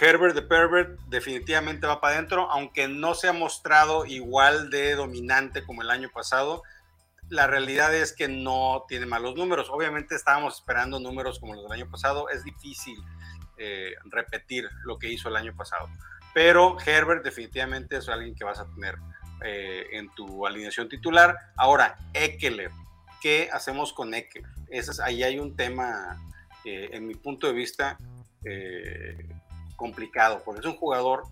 [0.00, 5.64] Herbert de Pervert definitivamente va para adentro, aunque no se ha mostrado igual de dominante
[5.64, 6.62] como el año pasado.
[7.30, 9.68] La realidad es que no tiene malos números.
[9.70, 12.28] Obviamente estábamos esperando números como los del año pasado.
[12.30, 12.98] Es difícil
[13.58, 15.88] eh, repetir lo que hizo el año pasado.
[16.32, 18.96] Pero Herbert definitivamente es alguien que vas a tener
[19.44, 21.36] eh, en tu alineación titular.
[21.56, 22.70] Ahora, Eckler.
[23.20, 24.46] ¿Qué hacemos con Eckler?
[24.68, 26.16] Ese ahí hay un tema,
[26.64, 27.98] eh, en mi punto de vista,
[29.76, 31.24] complicado, porque es un jugador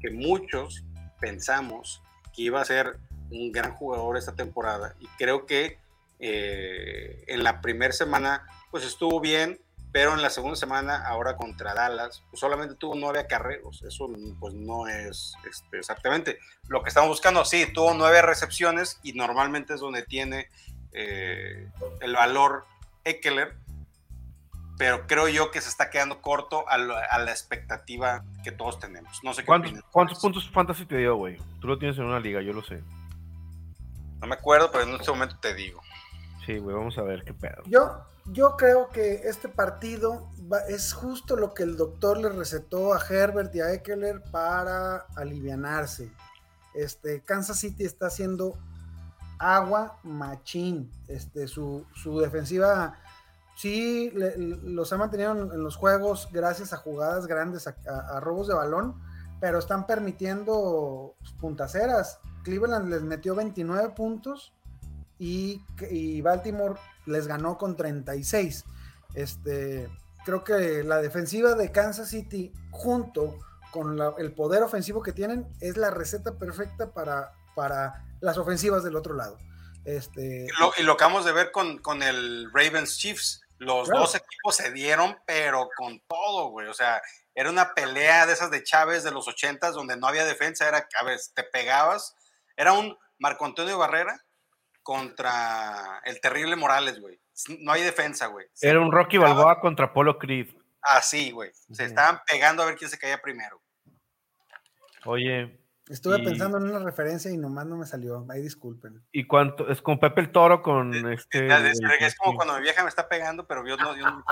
[0.00, 0.82] que muchos
[1.20, 2.02] pensamos
[2.34, 2.98] que iba a ser
[3.34, 5.78] un gran jugador esta temporada y creo que
[6.20, 9.60] en la primera semana pues estuvo bien,
[9.94, 13.84] pero en la segunda semana, ahora contra Dallas, pues solamente tuvo nueve acarreos.
[13.84, 17.44] Eso pues no es este, exactamente lo que estamos buscando.
[17.44, 20.48] Sí, tuvo nueve recepciones y normalmente es donde tiene
[20.90, 21.68] eh,
[22.00, 22.66] el valor
[23.04, 23.54] Eckler,
[24.76, 29.22] pero creo yo que se está quedando corto a, la expectativa que todos tenemos.
[29.22, 31.36] No sé ¿Cuántos, ¿cuántos puntos fantasy te dio, güey?
[31.60, 32.82] Tú lo tienes en una liga, yo lo sé.
[34.24, 35.82] No me acuerdo, pero en este momento te digo.
[36.46, 37.62] Sí, güey, vamos a ver qué pedo.
[37.66, 40.30] Yo, yo creo que este partido
[40.66, 46.10] es justo lo que el doctor le recetó a Herbert y a Eckler para alivianarse.
[46.72, 48.56] Este, Kansas City está haciendo
[49.38, 50.90] agua machín.
[51.06, 52.98] Este, su, su defensiva
[53.56, 58.94] sí los ha mantenido en, los juegos gracias a jugadas grandes, a, robos de balón,
[59.38, 62.20] pero están permitiendo puntaceras.
[62.44, 64.52] Cleveland les metió 29 puntos
[65.18, 65.60] y,
[66.20, 68.64] Baltimore les ganó con 36.
[69.14, 69.88] Este,
[70.24, 73.38] creo que la defensiva de Kansas City junto
[73.72, 78.96] con el poder ofensivo que tienen es la receta perfecta para, para las ofensivas del
[78.96, 79.38] otro lado.
[79.84, 80.46] Este...
[80.78, 83.42] y lo acabamos de ver con, con el Ravens Chiefs.
[83.58, 86.68] Los dos equipos se dieron, pero con todo, güey.
[86.68, 87.00] O sea,
[87.34, 90.88] era una pelea de esas de Chávez de los ochentas donde no había defensa, era,
[91.00, 92.14] a ver, te pegabas.
[92.56, 94.20] Era un Marco Antonio Barrera
[94.82, 97.20] contra el terrible Morales, güey.
[97.60, 98.46] No hay defensa, güey.
[98.60, 100.48] Era un Rocky Balboa contra Polo Creed.
[100.82, 101.50] Así, güey.
[101.72, 103.60] Se estaban pegando a ver quién se caía primero.
[105.06, 105.58] Oye,
[105.90, 108.24] Estuve pensando en una referencia y nomás no me salió.
[108.30, 109.02] Ahí disculpen.
[109.12, 109.68] ¿Y cuánto?
[109.68, 111.46] Es con Pepe el Toro, con este.
[111.46, 114.24] Es, como cuando mi vieja me está pegando, pero yo no, yo no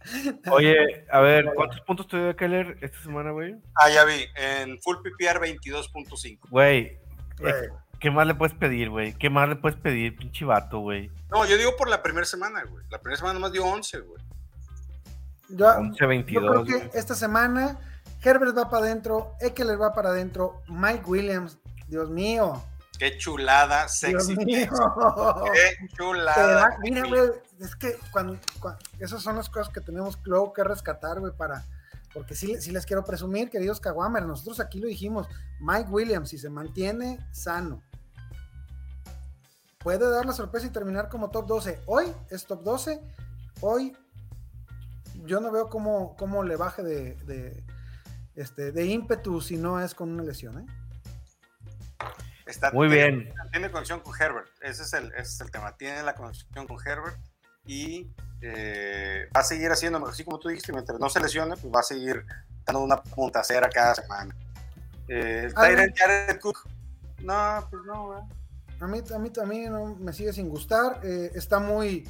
[0.52, 0.76] Oye,
[1.10, 3.54] a ver, ¿cuántos puntos te dio Keller esta semana, güey?
[3.76, 4.26] Ah, ya vi.
[4.36, 6.50] En Full PPR 22.5.
[6.50, 7.00] Güey.
[8.00, 9.14] ¿Qué más le puedes pedir, güey?
[9.14, 11.10] ¿Qué más le puedes pedir, pinche vato, güey?
[11.30, 12.84] No, yo digo por la primera semana, güey.
[12.90, 14.22] La primera semana nomás dio 11, güey.
[15.58, 16.42] 11, 22.
[16.42, 17.78] Yo creo que esta semana
[18.22, 22.62] Herbert va para adentro, Eckler va para adentro, Mike Williams, Dios mío.
[22.98, 24.36] Qué chulada, sexy.
[24.46, 24.68] Qué
[25.96, 26.76] chulada.
[26.80, 27.22] mira, güey,
[27.60, 28.38] es que cuando,
[28.98, 31.64] esas son las cosas que tenemos luego que rescatar, güey, para.
[32.14, 35.26] Porque sí, sí les quiero presumir, queridos Kawamers, nosotros aquí lo dijimos,
[35.60, 37.82] Mike Williams, si se mantiene sano,
[39.80, 41.80] puede dar la sorpresa y terminar como top 12.
[41.86, 43.00] Hoy es top 12,
[43.60, 43.96] hoy
[45.24, 47.64] yo no veo cómo, cómo le baje de,
[48.36, 50.60] este, de ímpetu si no es con una lesión.
[50.60, 50.66] ¿eh?
[52.72, 53.32] Muy bien.
[53.50, 55.76] Tiene conexión con Herbert, ese es el, ese es el tema.
[55.76, 57.18] Tiene la conexión con Herbert
[57.66, 61.72] y eh, va a seguir haciendo, así como tú dijiste, mientras no se lesione, pues
[61.72, 62.24] va a seguir
[62.64, 64.34] dando una puntacera cada semana.
[65.08, 66.68] Eh, Jared Cook,
[67.22, 68.28] no, pues no,
[68.80, 71.00] A mí, a mí también no, me sigue sin gustar.
[71.02, 72.04] Eh, está muy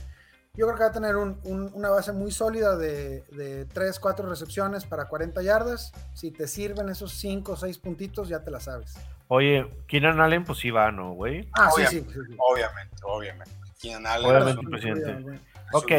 [0.56, 4.84] yo creo que va a tener una base muy sólida de, de 3, 4 recepciones
[4.84, 5.92] para 40 yardas.
[6.14, 8.94] Si te sirven esos 5 o 6 puntitos, ya te la sabes.
[9.26, 11.48] Oye, Keenan Allen, pues sí va, ¿no, güey?
[11.54, 12.06] Ah, sí, sí,
[12.38, 13.63] Obviamente, obviamente.
[13.84, 14.30] Keenan Allen.
[14.30, 15.40] Obviamente, presidente.
[15.72, 15.92] Ok,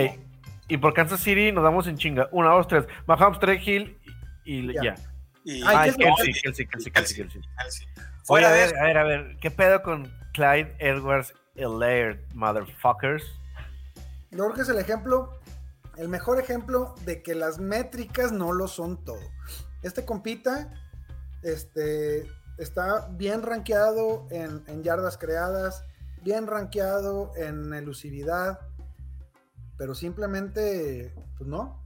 [0.68, 2.28] y por Kansas City nos damos en chinga.
[2.32, 2.86] 1, 2, 3.
[3.06, 3.98] Mahomes, Trey Hill
[4.44, 4.96] y ya.
[5.44, 7.42] Y, Ay, Kelsey, Kelsey, Kelsey, Kelsey, Kelsey.
[8.28, 9.38] Oye, a ver, a ver, a ver.
[9.40, 13.24] ¿Qué pedo con Clyde Edwards Laird, motherfuckers?
[14.32, 15.40] Yo es el ejemplo,
[15.98, 19.22] el mejor ejemplo de que las métricas no lo son todo.
[19.84, 20.74] Este compita
[21.44, 25.86] este, está bien rankeado en, yardas creadas,
[26.26, 28.60] bien rankeado en elusividad,
[29.78, 31.86] pero simplemente, pues no,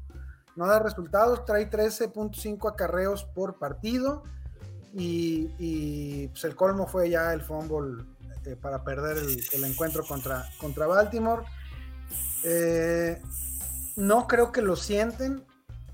[0.56, 4.24] no da resultados, trae 13.5 acarreos por partido
[4.94, 8.06] y, pues el colmo fue ya el fumble
[8.46, 11.44] eh, para perder el, encuentro contra, contra Baltimore.
[12.44, 13.22] Eh,
[13.98, 15.44] no creo que lo sienten,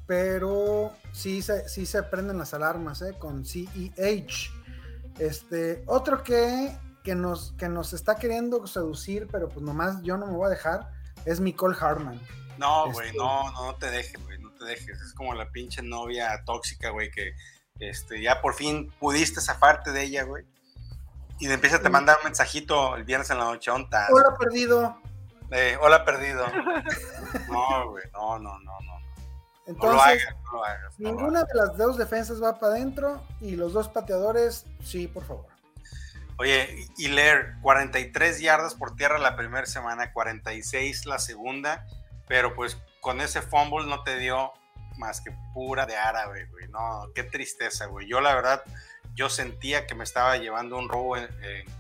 [0.06, 4.52] pero sí se, sí se prenden las alarmas eh, con CEH.
[5.18, 10.26] Este, otro que, que, nos, que nos está queriendo seducir, pero pues nomás yo no
[10.26, 10.90] me voy a dejar,
[11.24, 12.20] es Nicole Hartman.
[12.58, 15.00] No, güey, este, no, no, te dejes, güey, no te dejes.
[15.02, 17.36] Es como la pinche novia tóxica, güey, que
[17.80, 20.46] este, ya por fin pudiste zafarte de ella, güey.
[21.40, 24.08] Y de empieza a te mandar un mensajito el viernes en la noche, onta.
[24.12, 25.00] Hola, perdido.
[25.52, 26.46] Eh, hola perdido.
[27.50, 28.96] No, güey, no, no, no, no.
[29.68, 33.90] Entonces, no lo hagas, ninguna de las dos defensas va para adentro y los dos
[33.90, 35.55] pateadores, sí, por favor.
[36.38, 41.86] Oye, Hilaire, 43 yardas por tierra la primera semana, 46 la segunda,
[42.28, 44.52] pero pues con ese fumble no te dio
[44.98, 46.68] más que pura de árabe, güey.
[46.68, 48.08] No, qué tristeza, güey.
[48.08, 48.64] Yo la verdad,
[49.14, 51.28] yo sentía que me estaba llevando un robo en,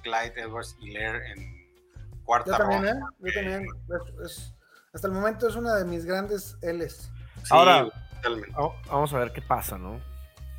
[0.03, 1.67] Clyde Edwards Hilaire en
[2.23, 2.99] cuarta Yo también, ¿eh?
[3.19, 3.67] Yo también.
[4.93, 7.11] hasta el momento es una de mis grandes L's.
[7.49, 7.87] Ahora,
[8.87, 9.99] vamos a ver qué pasa, ¿no?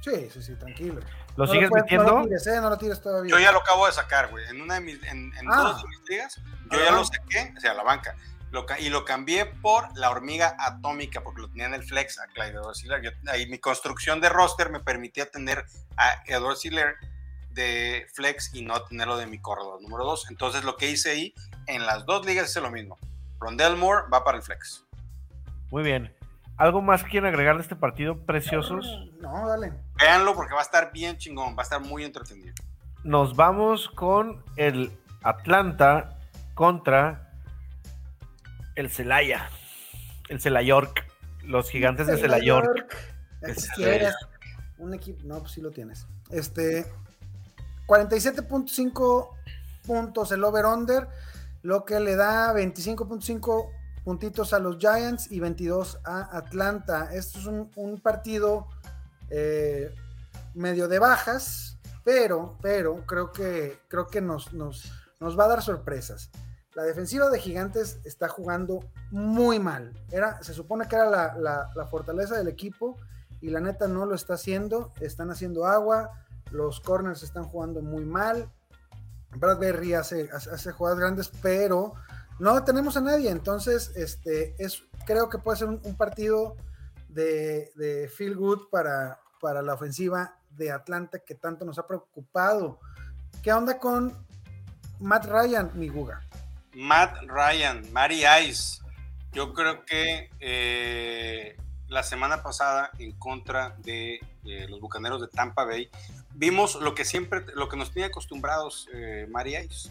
[0.01, 1.01] Sí, sí, sí, tranquilo.
[1.37, 2.07] ¿Lo sigues metiendo?
[2.07, 2.61] No lo, tires, ¿eh?
[2.61, 3.31] no lo tires todavía.
[3.31, 4.49] Yo ya lo acabo de sacar, güey.
[4.49, 5.57] En una de mis, en, en ah.
[5.57, 8.17] dos de mis ligas, yo ya lo saqué, o sea, la banca.
[8.53, 12.27] Lo, y lo cambié por la hormiga atómica, porque lo tenía en el flex a
[12.29, 12.85] Clyde Edwards
[13.27, 16.97] Ahí mi construcción de roster me permitía tener a Edward Siller
[17.51, 20.31] de flex y no tenerlo de mi corredor número 2.
[20.31, 21.35] Entonces lo que hice ahí,
[21.67, 22.99] en las dos ligas hice lo mismo.
[23.41, 24.85] Rondell Moore va para el flex.
[25.71, 26.15] Muy bien.
[26.57, 29.11] ¿Algo más que quieren agregar de este partido, preciosos?
[29.21, 29.73] No, dale.
[29.99, 32.55] Véanlo porque va a estar bien chingón, va a estar muy entretenido.
[33.05, 34.91] Nos vamos con el
[35.23, 36.19] Atlanta
[36.55, 37.31] contra
[38.75, 39.51] el Celaya.
[40.29, 41.05] El Celayork.
[41.45, 42.97] Los gigantes de Celayork.
[43.55, 44.15] Si quieres
[44.79, 45.21] un equipo.
[45.25, 46.07] No, pues sí lo tienes.
[46.31, 46.87] Este.
[47.87, 49.29] 47.5
[49.87, 51.07] puntos el over-under,
[51.63, 53.71] lo que le da 25.5
[54.07, 57.13] puntitos a los Giants y 22 a Atlanta.
[57.13, 58.69] Esto es un, partido
[59.31, 59.93] eh,
[60.55, 65.61] medio de bajas, pero, pero creo que, creo que nos, nos, nos, va a dar
[65.61, 66.31] sorpresas.
[66.75, 68.79] La defensiva de Gigantes está jugando
[69.11, 69.93] muy mal.
[70.13, 72.97] Era, se supone que era la, la fortaleza del equipo
[73.41, 74.93] y la neta no lo está haciendo.
[75.01, 76.13] Están haciendo agua,
[76.53, 78.53] los corners están jugando muy mal.
[79.35, 81.95] Bradbury hace, hace, jugadas grandes, pero
[82.39, 83.31] no tenemos a nadie.
[83.31, 86.57] Entonces, este, es, creo que puede ser un, partido
[87.09, 92.81] de, de, feel good para, para la ofensiva de Atlanta que tanto nos ha preocupado.
[93.43, 94.27] ¿Qué onda con
[95.01, 96.27] Matt Ryan, mi Guga?
[96.75, 98.83] Matt Ryan, Mary Ice.
[99.33, 101.57] Yo creo que eh,
[101.89, 104.21] la semana pasada en contra de,
[104.69, 105.91] los Bucaneros de Tampa Bay,
[106.35, 109.27] vimos lo que siempre, lo que nos tenía acostumbrados eh,
[109.65, 109.91] Ice.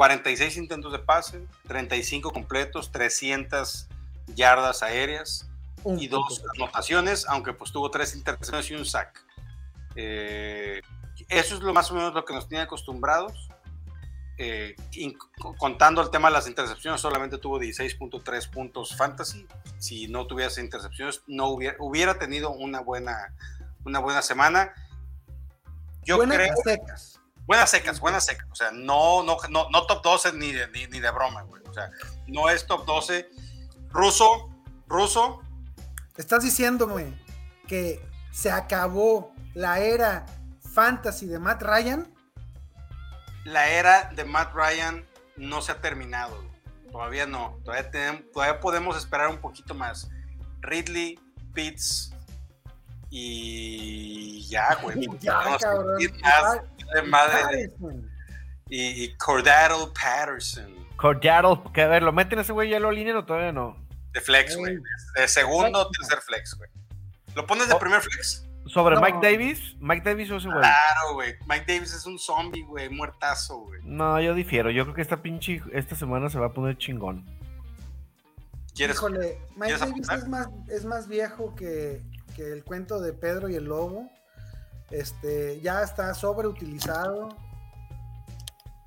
[0.00, 3.86] 46 intentos de pase, 35 completos, 300
[4.34, 5.50] yardas aéreas
[5.98, 9.22] y dos anotaciones, aunque pues tuvo tres intercepciones y un sack.
[9.96, 10.80] Eh,
[11.28, 13.50] eso es lo más o menos lo que nos tenía acostumbrados.
[14.38, 14.74] Eh,
[15.58, 19.46] contando el tema de las intercepciones, solamente tuvo 16.3 puntos fantasy.
[19.76, 23.34] Si no tuviese intercepciones, no hubiera, hubiera tenido una buena,
[23.84, 24.72] una buena semana.
[26.04, 27.19] Yo creo, secas.
[27.50, 28.46] Buenas secas, buenas secas.
[28.52, 31.60] O sea, no, no, no, no top 12 ni de, ni, de broma, güey.
[31.68, 31.90] O sea,
[32.28, 33.28] no es top 12.
[33.90, 34.48] Ruso,
[34.86, 35.42] ruso.
[36.16, 37.12] Estás diciéndome
[37.66, 40.26] que se acabó la era
[40.60, 42.14] fantasy de Matt Ryan
[43.42, 45.04] la era de Matt Ryan
[45.36, 46.40] no se ha terminado.
[46.92, 47.58] Todavía no.
[47.64, 47.90] Todavía,
[48.32, 50.08] todavía podemos esperar un poquito más.
[50.60, 51.18] Ridley,
[51.52, 52.14] Pitts
[53.10, 55.08] y ya, güey.
[55.18, 55.98] Ya, cabrón.
[57.02, 57.70] Madre.
[58.68, 60.74] Y, y Cordero Patterson.
[60.96, 63.76] Cordero, que a ver, ¿lo meten ese güey ya lo alinean o todavía no?
[64.12, 64.76] De flex, güey.
[65.16, 66.70] De segundo o tercer flex, güey.
[67.34, 67.78] ¿Lo pones de oh.
[67.78, 68.46] primer flex?
[68.66, 70.60] Sobre Mike Davis, Mike Davis o ese güey.
[70.60, 71.34] Claro, güey.
[71.46, 73.80] Mike Davis es un zombie, güey, muertazo, güey.
[73.82, 74.70] No, yo difiero.
[74.70, 77.24] Yo creo que esta pinche esta semana se va a poner chingón.
[78.74, 82.02] ¿Quieres, Híjole, Mike Davis es más, es más viejo que,
[82.36, 84.08] que, el cuento de Pedro y el Lobo.
[84.90, 87.28] Este, ya está sobreutilizado.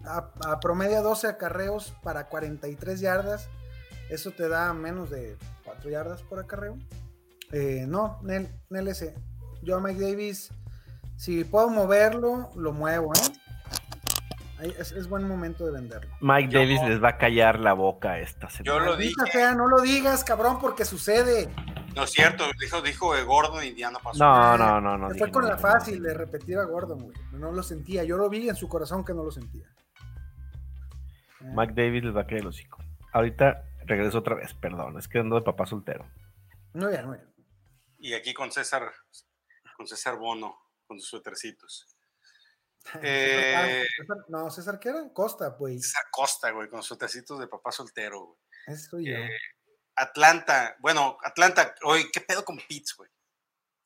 [0.05, 3.49] A, a promedio 12 acarreos para 43 yardas.
[4.09, 6.77] Eso te da menos de 4 yardas por acarreo.
[7.51, 9.15] Eh, no, Nel, Nel ese
[9.63, 10.51] yo a Mike Davis,
[11.15, 14.73] si puedo moverlo, lo muevo, ¿eh?
[14.77, 16.09] Es, buen momento de venderlo.
[16.21, 18.79] Mike Davis les va a callar la boca esta semana.
[18.79, 19.13] Yo lo dije.
[19.55, 21.49] no lo digas, cabrón, porque sucede.
[21.95, 24.17] No es cierto, dijo, dijo Gordon y ya no pasó.
[24.17, 25.09] No, no, no, no.
[25.15, 27.17] Fue con la fácil de repetir a Gordon, güey.
[27.33, 28.03] No lo sentía.
[28.03, 29.67] Yo lo vi en su corazón que no lo sentía.
[31.41, 32.83] Mike Davis les va a caer el hocico.
[33.11, 34.97] Ahorita regreso otra vez, perdón.
[34.97, 36.09] Es que ando de papá soltero.
[36.73, 37.15] No, ya, no,
[37.99, 38.91] Y aquí con César
[39.75, 41.87] con César Bono, con sus suétercitos.
[43.01, 43.85] Eh,
[44.27, 45.07] no, César, ¿qué era?
[45.13, 45.79] Costa, güey.
[45.79, 48.39] César Costa, güey, con sus suétercitos de papá soltero, güey.
[48.67, 49.15] Eso yo.
[49.95, 53.09] Atlanta, bueno, Atlanta, oye, ¿qué pedo con Pitts, güey?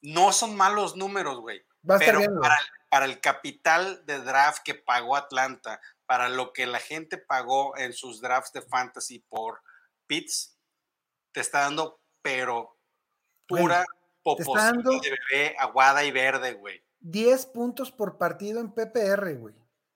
[0.02, 1.66] No son malos números, güey.
[2.00, 2.58] Pero para,
[2.90, 7.94] para, el capital de draft que pagó Atlanta, para lo que la gente pagó en
[7.94, 9.62] sus drafts de fantasy por
[10.06, 10.58] Pitts,
[11.34, 12.78] te está dando, pero
[13.48, 13.86] pura
[14.56, 16.84] dando de bebé aguada y verde, güey.
[17.00, 19.56] 10 puntos por partido en PPR, güey.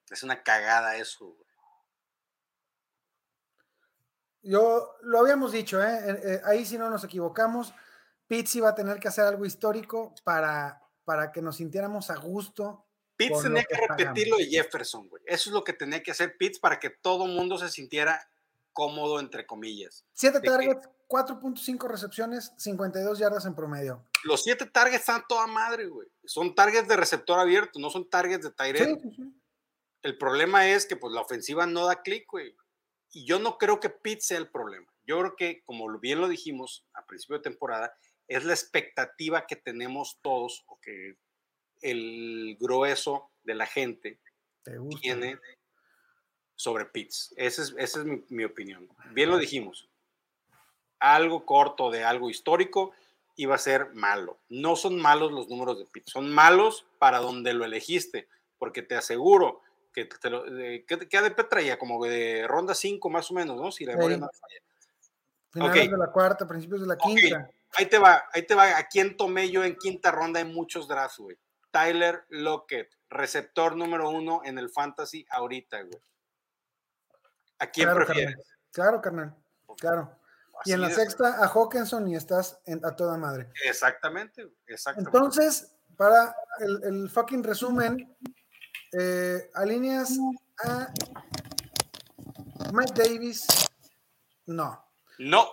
[0.10, 1.41] Es una cagada eso, güey.
[4.44, 6.00] Yo lo habíamos dicho, ¿eh?
[6.04, 7.74] eh, eh ahí si no nos equivocamos,
[8.28, 12.86] Pitts iba a tener que hacer algo histórico para, para que nos sintiéramos a gusto.
[13.16, 15.22] Pitts tenía que, repetir lo de Jefferson, güey.
[15.26, 18.28] Eso es lo que tenía que hacer Pitts para que todo el mundo se sintiera
[18.74, 20.06] cómodo, entre comillas.
[20.14, 24.08] Siete targets, 4.5 recepciones, 52 yardas en promedio.
[24.24, 26.08] Los siete targets están toda madre, güey.
[26.24, 28.98] Son targets de receptor abierto, no son targets de Tyrell.
[30.02, 32.56] El problema es que pues la ofensiva no da clic, güey.
[33.12, 34.92] Y yo no creo que Pitt sea el problema.
[35.06, 37.94] Yo creo que, como bien lo dijimos a principio de temporada,
[38.28, 41.18] es la expectativa que tenemos todos, o que
[41.82, 44.20] el grueso de la gente
[45.02, 45.38] tiene
[46.56, 47.34] sobre Pitts.
[47.36, 48.88] Esa es, esa es mi, mi opinión.
[49.12, 49.90] Bien lo dijimos.
[51.00, 52.94] Algo corto de algo histórico
[53.36, 54.40] iba a ser malo.
[54.50, 58.96] No son malos los números de Pitts, son malos para donde lo elegiste, porque te
[58.96, 59.62] aseguro
[59.94, 61.78] que te lo, de, ¿qué, qué ADP traía?
[61.78, 63.72] Como de ronda 5 más o menos, ¿no?
[63.72, 64.22] Si la memoria Sí.
[64.22, 64.30] no.
[65.52, 65.92] Finales ok.
[65.92, 67.50] de la cuarta, principios de la quinta.
[67.74, 68.78] Ahí te va, ahí te va.
[68.78, 71.38] ¿A quién tomé yo en quinta ronda en muchos drafts, güey?
[71.72, 76.02] Tyler Lockett, receptor número uno en el fantasy ahorita, güey.
[77.60, 78.36] ¿A quién Claro, prefieres?
[78.36, 78.46] carnal.
[78.72, 79.36] Claro, carnal.
[79.78, 80.18] Claro.
[80.66, 83.50] Y en la sexta a Hawkinson y estás en- a toda madre.
[83.66, 85.18] Exactamente, exactamente.
[85.18, 88.16] Entonces, para el, el fucking resumen,
[88.94, 90.18] eh, alineas
[90.64, 90.88] a
[92.74, 93.46] Mike Davis.
[94.46, 94.84] No.
[95.20, 95.48] no,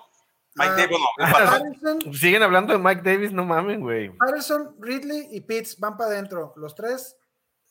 [0.54, 1.24] Mike Ah, Davis no.
[1.26, 4.10] es para- Patterson, Siguen hablando de Mike Davis, no mamen, güey.
[4.16, 6.52] Patterson, Ridley y Pitts van para adentro.
[6.56, 7.16] Los tres,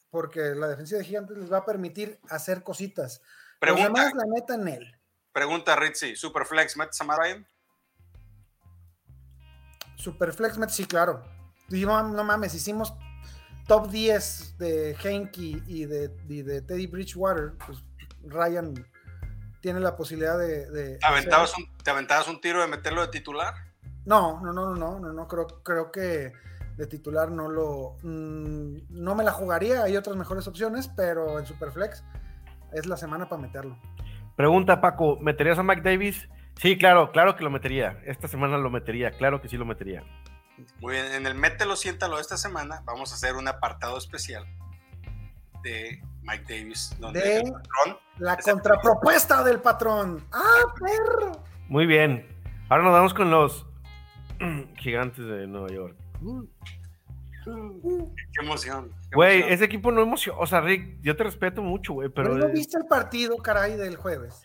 [0.09, 3.19] porque la defensiva de Gigantes les va a permitir hacer cositas.
[3.19, 4.95] Los Pregunta, demás, la neta, en él.
[5.33, 7.47] pregunta Ritzy, Superflex, ¿metes a Matt Ryan?
[9.95, 11.23] Superflex, Met, sí, claro.
[11.69, 12.93] Y no, no mames, hicimos
[13.67, 17.53] top 10 de Henke y de, y de Teddy Bridgewater.
[17.65, 17.83] Pues
[18.25, 18.73] Ryan
[19.61, 20.69] tiene la posibilidad de.
[20.71, 23.53] de ¿Te aventabas, hacer- un, ¿Te aventabas un tiro de meterlo de titular?
[24.05, 26.31] No, no, no, no, no, no, no, creo, creo que
[26.77, 27.97] de titular no lo.
[28.03, 32.03] mm, no me la jugaría, hay otras mejores opciones, pero en Superflex
[32.73, 33.77] es la semana para meterlo.
[34.35, 36.29] Pregunta, Paco, ¿meterías a Mike Davis?
[36.55, 37.99] Sí, claro, claro que lo metería.
[38.05, 40.03] Esta semana lo metería, claro que sí lo metería.
[40.79, 44.45] Muy bien, en el Mételo, siéntalo esta semana vamos a hacer un apartado especial
[45.63, 50.25] de Mike Davis, donde De- el patrón La contrapropuesta del patrón.
[50.31, 51.43] ¡Ah, perro!
[51.67, 52.27] Muy bien.
[52.69, 53.65] Ahora nos vamos con los
[54.77, 55.95] gigantes de Nueva York.
[57.45, 58.91] Qué emoción.
[59.13, 60.37] Güey, ese equipo no emociona.
[60.39, 62.33] O sea, Rick, yo te respeto mucho, güey, pero.
[62.33, 64.41] Pero no viste el partido, caray, del jueves.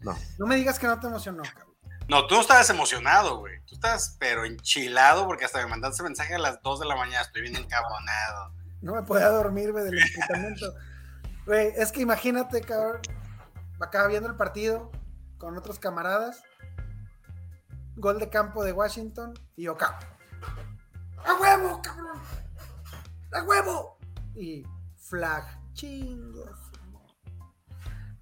[0.00, 0.14] No.
[0.38, 1.65] No me digas que no te emocionó, cabrón.
[2.08, 3.60] No, tú no estabas emocionado, güey.
[3.66, 7.22] Tú estabas, pero enchilado, porque hasta me mandaste mensaje a las 2 de la mañana.
[7.22, 8.52] Estoy bien encabronado.
[8.80, 10.74] No me podía dormir, güey, del emputamiento.
[11.46, 13.00] Güey, es que imagínate, cabrón,
[13.80, 14.90] acá viendo el partido
[15.38, 16.42] con otros camaradas,
[17.96, 22.20] gol de campo de Washington y yo, ¡a huevo, cabrón!
[23.32, 23.98] ¡a huevo!
[24.34, 24.64] Y
[24.96, 26.56] flag, chingos.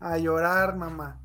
[0.00, 1.20] A llorar, mamá.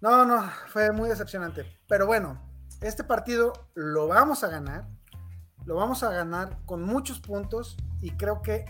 [0.00, 1.66] No, no, fue muy decepcionante.
[1.88, 2.40] Pero bueno,
[2.80, 4.86] este partido lo vamos a ganar.
[5.64, 8.64] Lo vamos a ganar con muchos puntos y creo que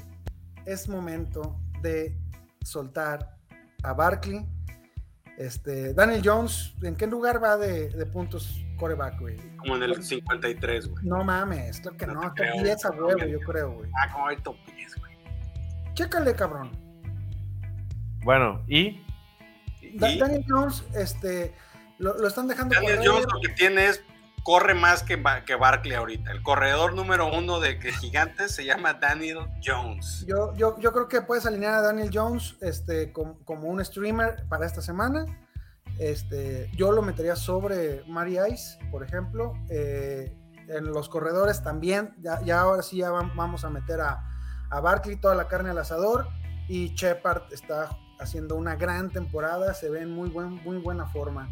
[0.65, 2.19] es momento de
[2.63, 3.37] soltar
[3.83, 4.47] a Barkley.
[5.37, 9.37] Este, Daniel Jones, ¿en qué lugar va de, de puntos coreback, güey?
[9.59, 11.05] Como en el 53, güey.
[11.05, 13.91] No mames, creo que No no, creo, 10 a no, huevo, yo creo, güey.
[14.03, 15.13] Ah, como hay top 10, güey.
[15.95, 16.73] Chécale, cabrón.
[18.25, 19.01] Bueno, y.
[19.97, 21.55] Da- Y Daniel Jones, este,
[21.99, 23.11] lo, lo están dejando Daniel correr.
[23.11, 24.03] Jones lo que tiene es,
[24.45, 26.31] corre más que, que Barkley ahorita.
[26.31, 30.25] El corredor número uno de Gigantes se llama Daniel Jones.
[30.27, 34.45] Yo, yo, yo creo que puedes alinear a Daniel Jones este, com- como, un streamer
[34.49, 35.27] para esta semana.
[35.99, 39.53] Este, yo lo metería sobre Mari Ice, por ejemplo.
[39.69, 40.35] Eh,
[40.69, 42.15] en los corredores también.
[42.21, 44.23] Ya, ya ahora sí ya vam- vamos a meter a,
[44.71, 46.29] a Barkley toda la carne al asador.
[46.69, 49.75] Y Shepard está haciendo una gran temporada.
[49.75, 51.49] Se ve en muy, buen, muy buena forma.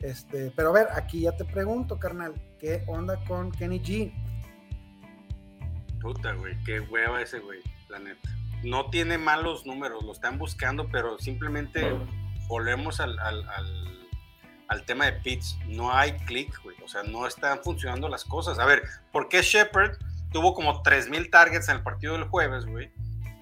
[0.00, 4.12] Este, pero a ver, aquí ya te pregunto, carnal, ¿qué onda con Kenny G?
[6.00, 8.28] Puta, güey, qué hueva ese güey, la neta.
[8.62, 11.96] No tiene malos números, lo están buscando, pero simplemente
[12.48, 13.96] volvemos al, al, al-
[14.68, 15.58] al tema de Pitts.
[15.68, 16.76] No hay clic, güey.
[16.84, 18.58] O sea, no están funcionando las cosas.
[18.58, 19.96] A ver, ¿por qué Shepard
[20.32, 22.90] tuvo como 3.000 targets en el partido del jueves, güey?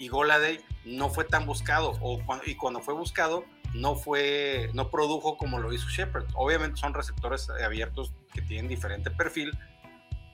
[0.05, 1.93] Y Goladay no fue tan buscado.
[2.03, 6.27] O y cuando fue buscado, no fue, no produjo como lo hizo Shepard.
[6.35, 9.59] Obviamente son receptores abiertos que tienen diferente perfil,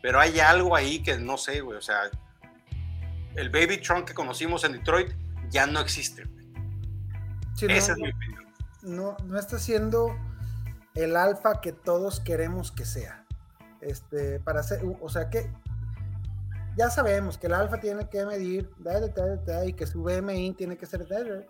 [0.02, 1.78] pero hay algo ahí que no sé, güey.
[1.78, 2.10] O sea,
[3.36, 5.12] el Baby Trunk que conocimos en Detroit
[5.50, 6.24] ya no existe.
[7.54, 8.44] Sí, no, Esa es no, mi opinión.
[8.82, 10.16] no, no está siendo
[10.96, 13.24] el alfa que todos queremos que sea.
[13.82, 15.48] Este, para ser, o sea que
[16.80, 20.02] ya sabemos que el alfa tiene que medir da, da, da, da, y que su
[20.02, 21.42] BMI tiene que ser da, da.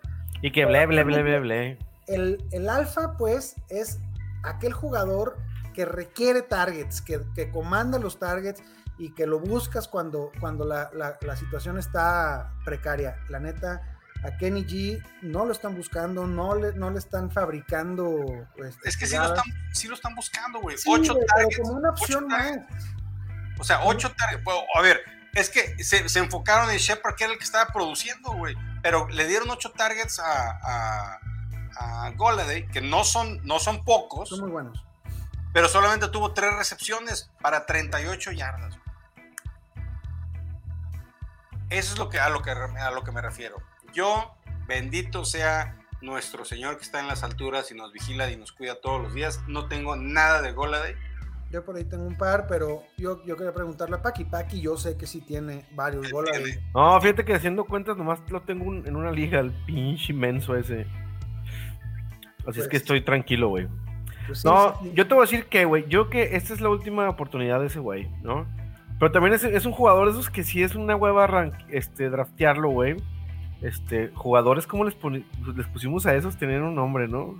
[0.42, 1.78] Y que ble, ble, ble, ble, ble.
[2.08, 3.98] el, el alfa pues es
[4.42, 5.36] aquel jugador
[5.74, 8.60] que requiere targets, que, que comanda los targets
[8.98, 13.16] y que lo buscas cuando, cuando la, la- la situación está precaria.
[13.28, 13.80] La neta,
[14.24, 18.18] a Kenny G no lo están buscando, no le, no le están fabricando.
[18.56, 20.76] este, Es que sí lo están, sí lo están buscando, güey.
[20.76, 21.58] Sí, ocho güey, targets.
[21.60, 22.58] como una ocho opción más.
[23.58, 24.42] O sea, ocho targets.
[24.74, 25.00] A ver,
[25.34, 28.56] Es que se, se enfocaron en Shepard, que era el que estaba produciendo, güey.
[28.82, 31.20] Pero le dieron ocho targets a, a,
[32.72, 34.28] que no son, no son pocos.
[34.28, 34.84] Son muy buenos.
[35.52, 38.78] Pero solamente tuvo tres recepciones para 38 yardas.
[41.70, 43.62] Eso es lo que, a, lo que, a lo que me refiero.
[43.92, 44.34] Yo,
[44.66, 48.80] bendito sea nuestro Señor que está en las alturas y nos vigila y nos cuida
[48.80, 49.40] todos los días.
[49.46, 50.96] No tengo nada de Goladay.
[51.50, 54.24] Yo por ahí tengo un par, pero yo, yo quería preguntarle a Paki.
[54.24, 56.52] Paki, yo sé que sí tiene varios Goladay.
[56.74, 60.54] No, fíjate que haciendo cuentas, nomás lo tengo un- en una liga, el pinche inmenso
[60.56, 60.86] ese.
[62.46, 63.66] Así es que Pues, estoy tranquilo, güey.
[64.26, 64.92] Pues sí, No, sí, sí.
[64.94, 67.66] yo te voy a decir que, güey, yo que esta es la última oportunidad de
[67.66, 68.46] ese güey, ¿no?
[68.98, 72.10] Pero también es, es un jugador de esos que sí es una hueva arran- este,
[72.10, 72.96] draftearlo, güey.
[73.60, 75.24] Este, jugadores, ¿cómo les, poni-
[75.56, 76.36] les pusimos a esos?
[76.36, 77.36] Tenían un nombre, ¿no?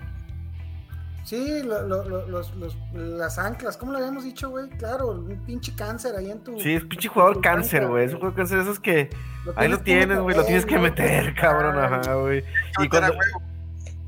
[1.25, 4.69] Sí, lo- lo- lo- los, los- las anclas, ¿cómo lo habíamos dicho, güey?
[4.71, 6.59] Claro, un pinche cáncer ahí en tu.
[6.61, 8.07] Sí, es pinche jugador cáncer, güey.
[8.07, 9.11] Es un jugador cáncer esos que
[9.57, 11.35] ahí lo tienes, güey, lo tienes que meter, güey.
[11.35, 12.43] cabrón, ajá, güey.
[12.83, 13.15] Y cuando,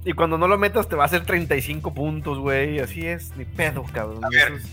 [0.05, 2.81] y cuando no lo metas te va a hacer 35 puntos, güey.
[2.81, 4.25] Así es, ni pedo, cabrón.
[4.25, 4.65] A ver, es-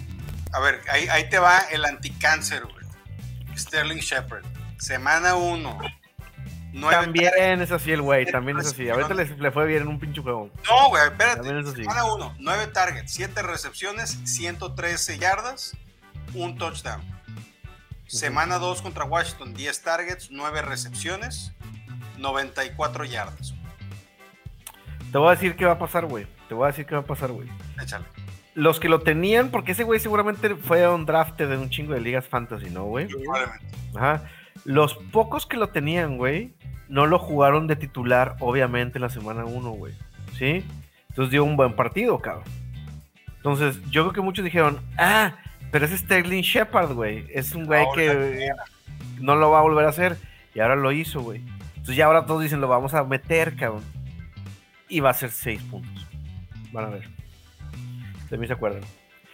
[0.52, 2.86] A ver, ahí, ahí te va el anticáncer, güey.
[3.56, 4.44] Sterling Shepard.
[4.78, 5.78] Semana 1.
[6.74, 8.90] También es así el güey, también es así.
[8.90, 10.52] Ahorita le, le fue bien en un pinche juego.
[10.70, 11.38] No, güey, espérate.
[11.38, 11.84] También es así.
[11.84, 15.76] Semana 1, 9 targets, 7 recepciones, 113 yardas,
[16.34, 17.02] un touchdown.
[18.06, 21.54] Semana 2 contra Washington, 10 targets, 9 recepciones,
[22.18, 23.54] 94 yardas.
[25.12, 26.28] Te voy a decir qué va a pasar, güey.
[26.48, 27.50] Te voy a decir qué va a pasar, güey.
[27.82, 28.06] Échale.
[28.54, 32.02] Los que lo tenían, porque ese güey seguramente fue un draft de un chingo de
[32.02, 33.08] ligas fantasy, ¿no, güey?
[33.08, 33.66] Probablemente.
[33.96, 34.24] Ajá.
[34.66, 36.54] Los pocos que lo tenían, güey,
[36.88, 39.94] no lo jugaron de titular, obviamente, en la semana 1, güey.
[40.38, 40.64] ¿Sí?
[41.10, 42.46] Entonces dio un buen partido, cabrón.
[43.38, 45.36] Entonces, yo creo que muchos dijeron, ah,
[45.72, 47.26] pero es Sterling Shepard, güey.
[47.30, 48.50] Es un güey que
[49.20, 50.18] no lo va a volver a hacer.
[50.54, 51.42] Y ahora lo hizo, güey.
[51.70, 53.84] Entonces ya ahora todos dicen, lo vamos a meter, cabrón.
[54.88, 56.08] Y va a ser 6 puntos.
[56.72, 57.08] Van a ver.
[58.30, 58.82] De mí se acuerdan.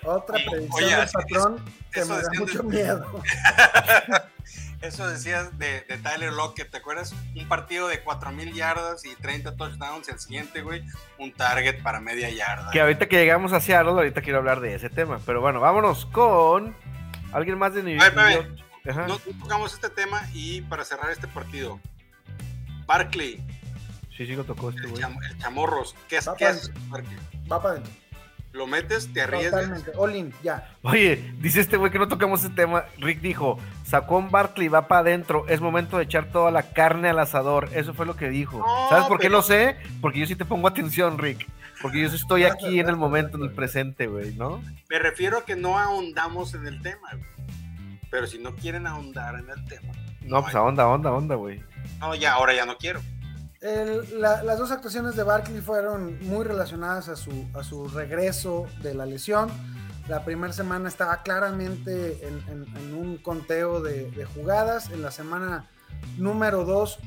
[0.04, 3.22] Otra predicción oye, del patrón que me da mucho de- miedo.
[4.82, 7.14] Eso decías de, de Tyler Lockett, ¿te acuerdas?
[7.36, 10.08] Un partido de 4000 yardas y 30 touchdowns.
[10.08, 10.84] y El siguiente, güey,
[11.18, 12.70] un target para media yarda.
[12.72, 15.20] Que ahorita que llegamos a Seattle, ahorita quiero hablar de ese tema.
[15.26, 16.76] Pero bueno, vámonos con
[17.34, 18.48] alguien más de New A ver, New espérame.
[18.56, 18.66] York.
[18.88, 19.08] Ajá.
[19.08, 21.80] No no tocamos este tema y para cerrar este partido,
[22.86, 23.44] Barkley,
[24.16, 25.02] Sí, sí, lo tocó este el, güey.
[25.04, 27.18] cham- el chamorros, ¿qué, es, Va qué haces, Barkley?
[27.52, 27.92] Va para adentro.
[28.56, 29.12] ¿Lo metes?
[29.12, 29.52] ¿Te arriesgas?
[29.52, 29.92] Totalmente.
[29.98, 30.70] All in, ya.
[30.82, 32.86] Oye, dice este güey que no tocamos ese tema.
[33.00, 37.20] Rick dijo, Sacón Barkley va para adentro, es momento de echar toda la carne al
[37.20, 37.70] asador.
[37.74, 38.60] Eso fue lo que dijo.
[38.60, 39.76] No, ¿Sabes por qué lo sé?
[40.02, 41.46] Porque yo sí te pongo atención, Rick.
[41.82, 44.64] Porque yo estoy aquí en el momento, en el presente, güey, ¿no?
[44.90, 47.50] Me refiero a que no ahondamos en el tema, güey.
[48.10, 49.92] Pero si no quieren ahondar en el tema.
[50.22, 51.62] No, pues hay- a onda, onda, onda, güey.
[52.00, 53.02] No, ya, ahora ya no quiero.
[53.62, 59.06] Las dos actuaciones de Barkley fueron muy relacionadas a su, a su regreso de la
[59.06, 59.50] lesión.
[60.08, 64.92] La primera semana estaba claramente en, un conteo de, jugadas.
[64.92, 65.68] En la semana
[66.18, 67.00] número 2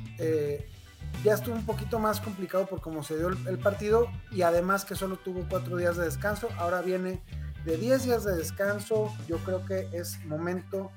[1.25, 4.95] ya estuvo un poquito más complicado por cómo se dio el, partido y además que
[4.95, 6.49] solo tuvo cuatro días de descanso.
[6.59, 7.23] Ahora viene
[7.65, 9.13] de 10 días de descanso.
[9.27, 10.91] Yo creo que es momento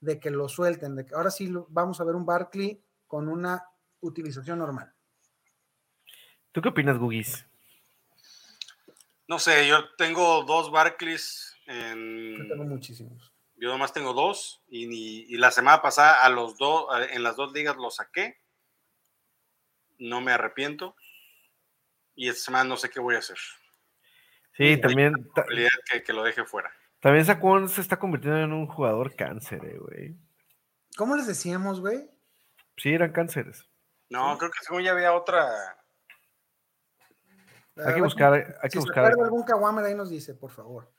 [0.00, 0.96] de que lo suelten.
[0.96, 3.64] De que ahora sí vamos a ver un Barkley con una
[4.02, 4.92] utilización normal.
[6.52, 7.46] ¿Tú qué opinas, Gugis?
[9.26, 12.48] No sé, yo tengo dos Barclays Yo en...
[12.48, 13.32] tengo muchísimos.
[13.56, 17.76] Yo nomás tengo dos y, la semana pasada a los dos, en las dos ligas
[17.76, 18.40] los saqué.
[19.98, 20.96] No me arrepiento.
[22.14, 23.38] Y esta semana no sé qué voy a hacer.
[24.56, 25.46] Sí, también, ta-
[25.90, 26.70] que, que lo deje fuera.
[27.00, 30.16] también Sacón se está convirtiendo en un jugador cáncer, eh, güey.
[30.96, 32.10] ¿Cómo les decíamos, güey?
[32.76, 33.71] Sí, eran cánceres.
[34.12, 35.48] No, creo que según ya había otra.
[37.76, 39.06] Hay que buscar, hay que si se buscar.
[39.06, 40.92] acuerda algún Kawamer ahí nos dice, por favor.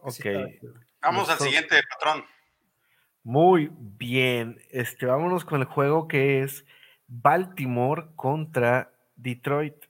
[0.00, 0.12] Ok.
[0.12, 0.58] Sí.
[1.02, 2.24] Vamos al siguiente patrón.
[3.22, 4.58] Muy bien.
[4.70, 6.64] Este, vámonos con el juego que es
[7.06, 9.84] Baltimore contra Detroit.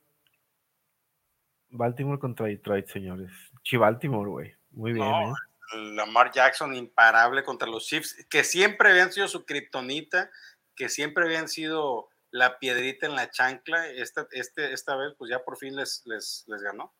[1.70, 3.30] Baltimore contra Detroit, señores.
[3.62, 4.54] Chi Baltimore, güey.
[4.72, 5.34] Muy bien, No, ¿eh?
[5.94, 10.30] Lamar Jackson imparable contra los Chiefs, que siempre habían sido su kriptonita,
[10.74, 13.88] que siempre habían sido la piedrita en la chancla.
[13.88, 16.94] Esta, este, esta vez, pues ya por fin les, les, les ganó.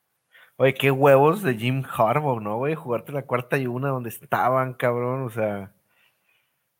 [0.56, 2.74] Oye, qué huevos de Jim Harbaugh, ¿no, güey?
[2.74, 5.22] Jugarte la cuarta y una donde estaban, cabrón.
[5.22, 5.72] O sea,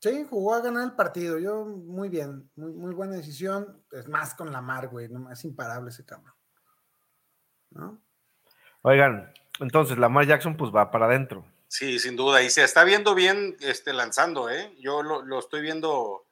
[0.01, 1.39] Sí, jugó a ganar el partido.
[1.39, 2.51] Yo, muy bien.
[2.55, 3.83] Muy, muy buena decisión.
[3.91, 5.09] Es más con Lamar, güey.
[5.09, 6.35] No, es imparable ese cabrón.
[7.71, 8.01] ¿No?
[8.81, 9.31] oigan,
[9.61, 11.45] entonces Lamar Jackson, pues va para adentro.
[11.67, 12.43] Sí, sin duda.
[12.43, 14.75] Y se está viendo bien este, lanzando, ¿eh?
[14.79, 16.27] Yo lo, lo estoy viendo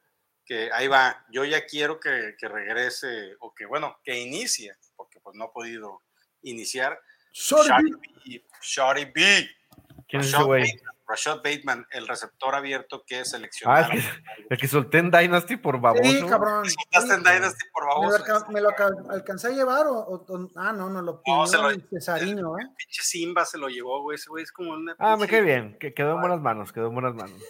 [0.46, 1.24] que ahí va.
[1.30, 5.52] Yo ya quiero que, que, regrese o que, bueno, que inicie, porque pues no ha
[5.52, 6.02] podido
[6.42, 6.98] iniciar.
[7.32, 7.90] Shorty
[8.24, 8.44] B.
[8.62, 9.50] Shorty B.
[10.08, 10.80] ¿Quién es ese güey?
[11.08, 13.84] Rashad Bateman, el receptor abierto que es seleccionado.
[13.84, 14.08] Ah, el que,
[14.50, 16.02] el que solté en Dynasty por baboso.
[16.02, 16.64] Sí, cabrón.
[16.68, 18.24] Soltaste en Dynasty por baboso.
[18.48, 21.58] ¿Me lo, me lo alcancé a llevar o, o, ah, no, no lo No, se
[21.58, 22.68] lo el Cesarino, el, ¿eh?
[22.68, 24.16] el pinche Simba se lo llevó, güey.
[24.16, 24.96] Ese güey es como una.
[24.98, 27.40] Ah, me cae bien, que quedó en buenas manos, quedó en buenas manos.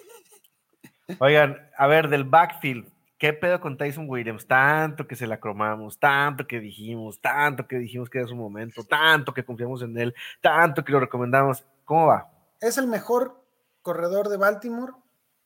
[1.21, 4.47] Oigan, a ver, del backfield, ¿qué pedo con Tyson Williams?
[4.47, 8.83] Tanto que se la cromamos, tanto que dijimos, tanto que dijimos que era su momento,
[8.85, 11.65] tanto que confiamos en él, tanto que lo recomendamos.
[11.85, 12.29] ¿Cómo va?
[12.61, 13.41] Es el mejor
[13.83, 14.95] corredor de Baltimore,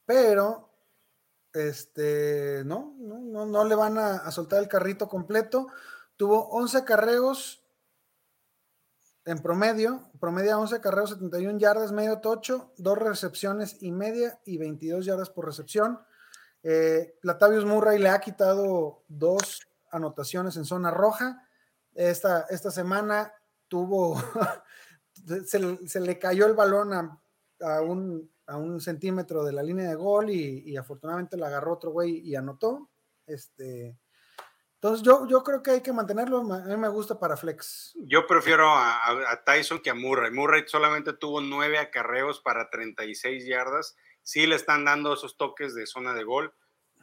[0.06, 0.70] pero
[1.52, 5.66] este, no, no, no, le van a, a, soltar el carrito completo.
[6.16, 7.59] Tuvo 11 carreos
[9.24, 15.04] en promedio, promedia 11 carreos, 71 yardas, medio tocho, dos recepciones y media y 22
[15.04, 16.00] yardas por recepción.
[16.62, 19.60] Eh, Latavius Murray le ha quitado dos
[19.90, 21.46] anotaciones en zona roja.
[21.94, 23.32] Esta, esta semana
[23.68, 24.20] tuvo,
[25.46, 27.20] se, le cayó el balón a,
[27.60, 31.74] a, un, a, un, centímetro de la línea de gol y, y afortunadamente la agarró
[31.74, 32.90] otro güey y anotó.
[33.26, 33.98] Este,
[34.82, 37.94] entonces yo, yo creo que hay que mantenerlo, a mí me gusta para flex.
[37.96, 40.30] Yo prefiero a, a, Tyson que a Murray.
[40.30, 43.94] Murray solamente tuvo nueve acarreos para 36 yardas.
[44.22, 46.54] Sí le están dando esos toques de zona de gol,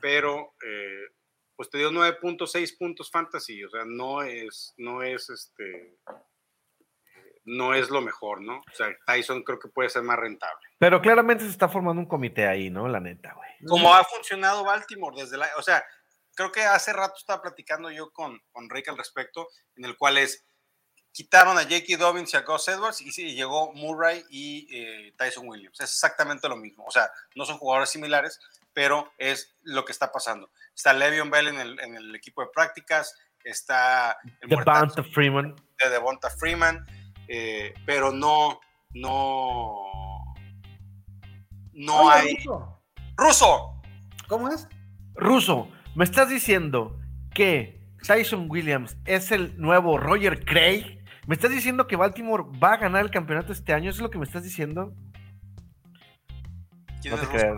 [0.01, 1.13] pero eh,
[1.55, 5.99] pues te dio 9.6 puntos fantasy, o sea, no es, no es este,
[7.45, 8.57] no es lo mejor, ¿no?
[8.57, 10.67] O sea, Tyson creo que puede ser más rentable.
[10.79, 12.87] Pero claramente se está formando un comité ahí, ¿no?
[12.87, 13.49] La neta, güey.
[13.67, 15.83] Como ha funcionado Baltimore desde la, o sea,
[16.37, 20.19] creo que hace rato estaba platicando yo con, con Rick al respecto, en el cual
[20.19, 20.45] es,
[21.11, 21.97] quitaron a J.K.
[21.97, 25.79] Dobbins y a Gus Edwards y, llegó Murray y eh, Tyson Williams.
[25.79, 26.85] Es exactamente lo mismo.
[26.85, 28.39] O sea, no son jugadores similares,
[28.71, 30.51] pero es lo que está pasando.
[30.75, 35.55] Está Le'Veon Bell en el, en el equipo de prácticas, está el Devonta Freeman.
[35.79, 36.85] De Devonta Freeman,
[37.27, 38.59] eh, pero no,
[38.91, 40.35] no,
[41.73, 42.35] no Oye, hay...
[42.35, 42.83] Ruso.
[43.17, 43.81] ¡Ruso!
[44.27, 44.67] ¿Cómo es?
[45.15, 45.67] Ruso,
[45.97, 46.99] me estás diciendo
[47.33, 51.03] que Tyson Williams es el nuevo Roger Craig.
[51.25, 53.89] ¿Me estás diciendo que Baltimore va a ganar el campeonato este año?
[53.89, 54.93] ¿Eso es lo que me estás diciendo?
[57.01, 57.57] ¿Quién No es te creas.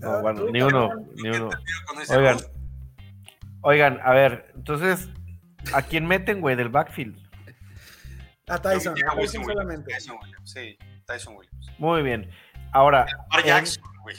[0.00, 1.48] No, bueno, ni uno, ni uno.
[2.10, 2.36] Oigan,
[3.62, 5.08] oigan, a ver, entonces,
[5.72, 7.16] ¿a quién meten, güey, del backfield?
[8.48, 9.94] A Tyson, a Tyson Williams, solamente.
[9.94, 11.72] Tyson Williams, sí, Tyson Williams.
[11.78, 12.30] Muy bien.
[12.72, 13.06] Ahora,
[13.42, 14.16] Jackson, güey.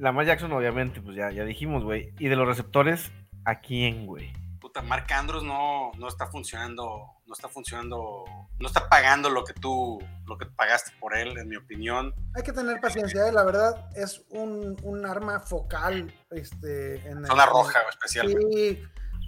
[0.00, 2.14] Lamar Jackson, obviamente, pues ya, ya dijimos, güey.
[2.18, 3.12] Y de los receptores,
[3.44, 4.32] ¿a quién, güey?
[4.60, 8.24] Puta, Mark Andrews no, no está funcionando, no está funcionando,
[8.58, 12.14] no está pagando lo que tú, lo que pagaste por él, en mi opinión.
[12.34, 13.32] Hay que tener paciencia, ¿eh?
[13.32, 18.46] la verdad es un, un arma focal este, en el- Zona roja, especialmente.
[18.52, 18.82] Sí,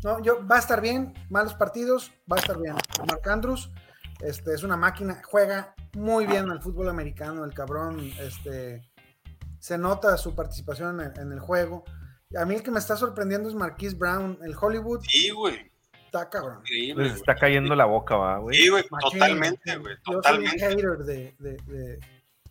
[0.04, 2.74] no, yo, va a estar bien, malos partidos, va a estar bien.
[3.06, 3.70] Marc Andrews
[4.20, 8.82] este, es una máquina, juega muy bien al fútbol americano, el cabrón, este,
[9.62, 11.84] se nota su participación en, en el juego.
[12.36, 15.70] A mí el que me está sorprendiendo es Marquise Brown, el Hollywood, Sí, güey.
[16.06, 16.58] está cabrón.
[16.60, 17.04] Increíble.
[17.04, 18.56] Les está cayendo la boca, va, güey.
[18.58, 20.58] Sí, güey, totalmente, güey, Yo soy un totalmente.
[20.66, 22.00] hater de, de, de,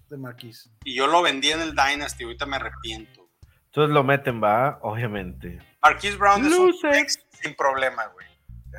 [0.10, 0.70] de Marquise.
[0.86, 3.28] Y yo lo vendí en el Dynasty, ahorita me arrepiento.
[3.66, 5.60] Entonces lo meten, va, obviamente.
[5.84, 8.28] Marquise Brown es un sin problema, güey.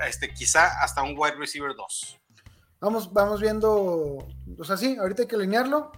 [0.08, 2.18] Este, quizá hasta un wide receiver 2.
[2.80, 3.70] Vamos, vamos viendo,
[4.58, 5.92] o sea, sí, ahorita hay que alinearlo.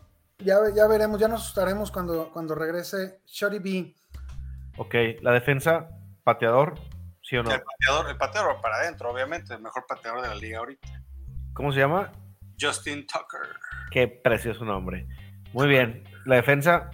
[0.45, 3.95] Ya, ya veremos, ya nos asustaremos cuando, cuando regrese Shorty B.
[4.76, 5.88] Ok, la defensa,
[6.22, 6.74] pateador,
[7.22, 7.51] ¿sí o no?
[7.53, 10.88] El pateador, el pateador para adentro, obviamente, el mejor pateador de la liga ahorita.
[11.55, 12.11] ¿Cómo se llama?
[12.61, 13.40] Justin Tucker.
[13.90, 15.07] Qué precioso nombre.
[15.53, 16.05] Muy bien.
[16.26, 16.90] La defensa,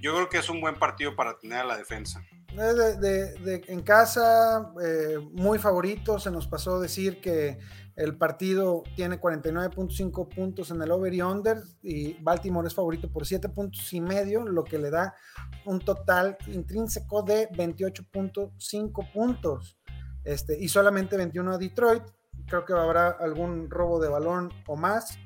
[0.00, 2.22] Yo creo que es un buen partido para tener a la defensa.
[2.54, 6.18] De, de- de- en casa, eh, muy favorito.
[6.18, 7.58] Se nos pasó decir que
[7.96, 13.26] el partido tiene 49.5 puntos en el over y under y Baltimore es favorito por
[13.26, 15.14] 7 puntos y medio, lo que le da
[15.64, 19.78] un total intrínseco de 28.5 puntos.
[20.24, 22.02] Este, y solamente 21 a Detroit.
[22.46, 25.18] Creo que habrá algún robo de balón o más.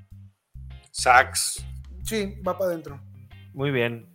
[0.93, 1.65] Sacks.
[2.05, 3.01] Sí, va para adentro.
[3.53, 4.15] muy bien.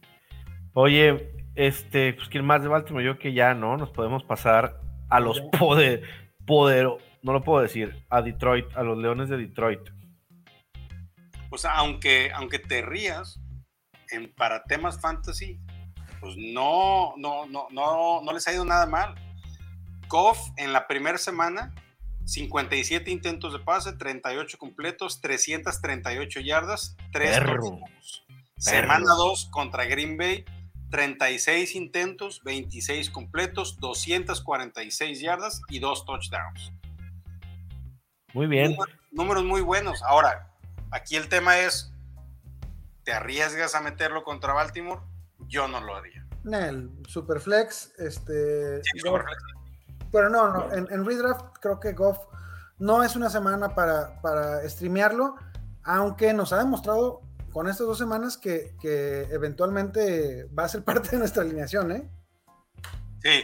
[0.74, 5.20] Oye, este, pues quién más de Baltimore, yo que ya no, nos podemos pasar a
[5.20, 6.04] los poder,
[7.26, 9.80] no lo puedo decir, a Detroit, a los Leones de Detroit.
[11.50, 13.40] O sea, aunque, aunque te rías,
[14.12, 15.60] en, para temas fantasy,
[16.20, 19.16] pues no, no, no, no, no les ha ido nada mal.
[20.08, 21.74] Goff en la primera semana
[22.26, 27.80] 57 intentos de pase, 38 completos, 338 yardas, 3 Perro.
[28.60, 30.46] Semana 2 contra Green Bay,
[30.92, 36.72] 36 intentos, 26 completos, 246 yardas y 2 touchdowns.
[38.36, 38.72] Muy bien.
[38.72, 40.04] Números, números muy buenos.
[40.04, 40.52] Ahora,
[40.92, 41.92] aquí el tema es,
[43.04, 45.02] ¿te arriesgas a meterlo contra Baltimore?
[45.48, 46.28] Yo no lo haría.
[46.52, 48.84] El Superflex, este.
[48.84, 49.42] Sí, Superflex.
[50.12, 52.20] pero no, no, en, en Redraft creo que Goff
[52.78, 55.36] no es una semana para, para streamearlo,
[55.84, 57.22] aunque nos ha demostrado
[57.54, 62.10] con estas dos semanas que, que eventualmente va a ser parte de nuestra alineación, ¿eh?
[63.24, 63.44] Sí,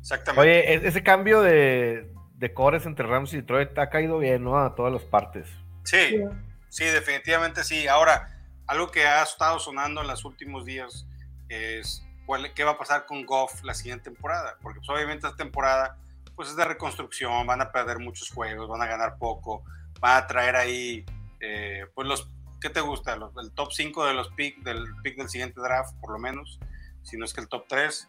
[0.00, 0.40] exactamente.
[0.42, 2.12] Oye, e- ese cambio de,
[2.44, 4.58] de cores entre Rams y Detroit ha caído bien, ¿no?
[4.58, 5.48] A todas las partes.
[5.84, 6.22] Sí,
[6.68, 7.88] sí, definitivamente sí.
[7.88, 11.06] Ahora, algo que ha estado sonando en los últimos días
[11.48, 14.58] es cuál- qué va a pasar con Goff la siguiente temporada.
[14.60, 15.96] Porque pues, obviamente esta temporada
[16.36, 19.64] pues, es de reconstrucción, van a perder muchos juegos, van a ganar poco,
[20.00, 21.06] van a traer ahí,
[21.40, 22.28] eh, pues los,
[22.60, 23.16] ¿qué te gusta?
[23.16, 26.60] Los- el top 5 de los pick del pick del siguiente draft, por lo menos,
[27.04, 28.06] si no es que el top 3.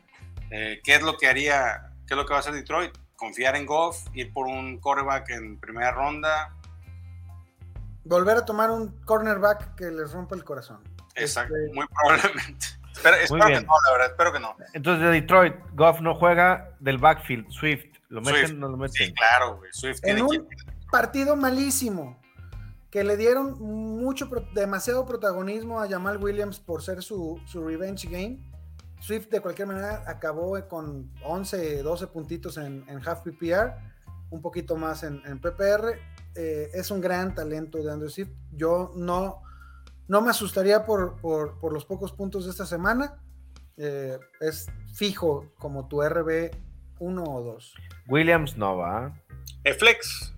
[0.52, 2.98] Eh, ¿Qué es lo que haría, qué es lo que va a hacer Detroit?
[3.26, 6.54] Confiar en Goff, ir por un quarterback en primera ronda,
[8.04, 10.80] Volver a tomar un cornerback que les rompa el corazón.
[11.16, 12.68] Exacto, Este, muy probablemente.
[12.96, 13.66] Espero, espero que bien.
[13.66, 14.56] no, la verdad, espero que no.
[14.74, 17.50] Entonces, de Detroit, Goff no juega del backfield.
[17.50, 18.52] Swift, ¿lo meten Swift.
[18.52, 19.08] o no lo meten?
[19.08, 19.70] Sí, claro, güey.
[19.74, 20.56] Swift En tiene un que-
[20.92, 22.18] partido malísimo
[22.92, 28.38] que le dieron mucho, demasiado protagonismo a Jamal Williams por ser su, su revenge game.
[29.00, 33.76] Swift de cualquier manera acabó con 11, 12 puntitos en, en half PPR,
[34.30, 36.00] un poquito más en, en PPR.
[36.36, 38.32] Eh, es un gran talento de Andrew Swift.
[38.52, 39.42] Yo no,
[40.08, 43.20] no me asustaría por, por- por los pocos puntos de esta semana.
[43.78, 46.52] Eh, es fijo como tu RB
[47.00, 47.74] 1 o 2.
[48.08, 49.14] Williams no va.
[49.64, 50.34] Eh, flex,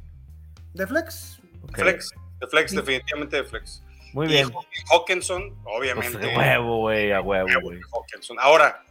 [0.73, 1.77] De flex, Ok.
[1.77, 3.83] flex, de flex, definitivamente de flex.
[4.13, 4.49] Muy Y bien.
[4.51, 6.33] Haw- Hawkinson, Pues, obviamente.
[6.33, 7.79] a huevo, güey, a huevo, güey.
[8.39, 8.83] Ahora,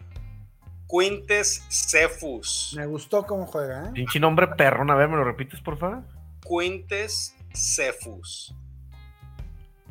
[0.88, 2.74] Quintes Cephus.
[2.76, 3.88] me gustó cómo juega.
[3.88, 3.90] ¿eh?
[3.94, 6.02] Pinche nombre perrón, a ver, ¿me lo repites, por favor?
[6.48, 8.54] Quintes Cephus.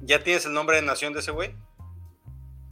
[0.02, 1.56] ¿Ya tienes el nombre de nación de ese güey?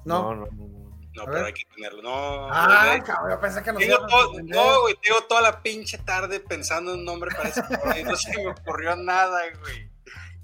[0.05, 0.33] No.
[0.33, 0.83] no, no, no.
[1.15, 1.45] No, pero ver.
[1.45, 2.01] hay que tenerlo.
[2.01, 5.61] No, Ay, no, cabrón, yo pensé que nos Tengo todo- no, güey, tengo toda la
[5.61, 9.41] pinche tarde pensando en un nombre para ese cabrón y no se me ocurrió nada,
[9.61, 9.91] güey.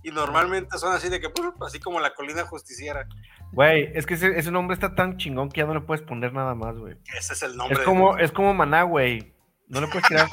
[0.04, 3.08] Y normalmente son así de que, pues, así como la colina justiciera.
[3.52, 6.34] Güey, es que ese, ese nombre está tan chingón que ya no le puedes poner
[6.34, 6.97] nada más, güey.
[7.18, 7.80] Ese es el nombre.
[7.80, 9.34] Es como, es como maná, güey.
[9.68, 10.28] No le puedes tirar,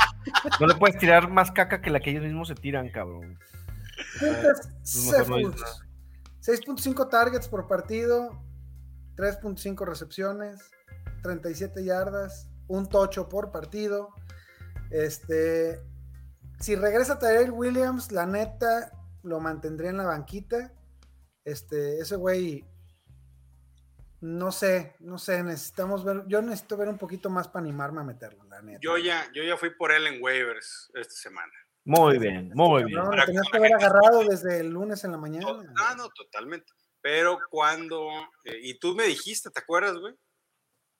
[0.60, 3.38] no le puedes tirar más caca que la que ellos mismos se tiran, cabrón.
[4.18, 5.82] Pues Cephus.
[6.40, 8.30] 6.5 targets por partido,
[9.16, 10.70] 3.5 recepciones,
[11.22, 14.10] 37 yardas, un tocho por partido.
[14.90, 15.82] Este,
[16.60, 18.92] si regresa Tyrell Williams, la neta
[19.26, 20.72] lo mantendría en la banquita.
[21.44, 22.64] Este, ese güey,
[24.20, 28.04] no sé, no sé, necesitamos ver, yo necesito ver un poquito más para animarme a
[28.04, 28.80] meterlo, la neta.
[28.82, 31.52] Yo ya, yo ya fui por él en waivers esta semana.
[31.84, 32.98] Muy bien, muy bien.
[32.98, 35.46] No, lo tenías que haber agarrado desde el lunes en la mañana.
[35.78, 36.72] Ah, no, totalmente.
[37.00, 38.08] Pero cuando.
[38.44, 40.14] eh, y tú me dijiste, ¿te acuerdas, güey?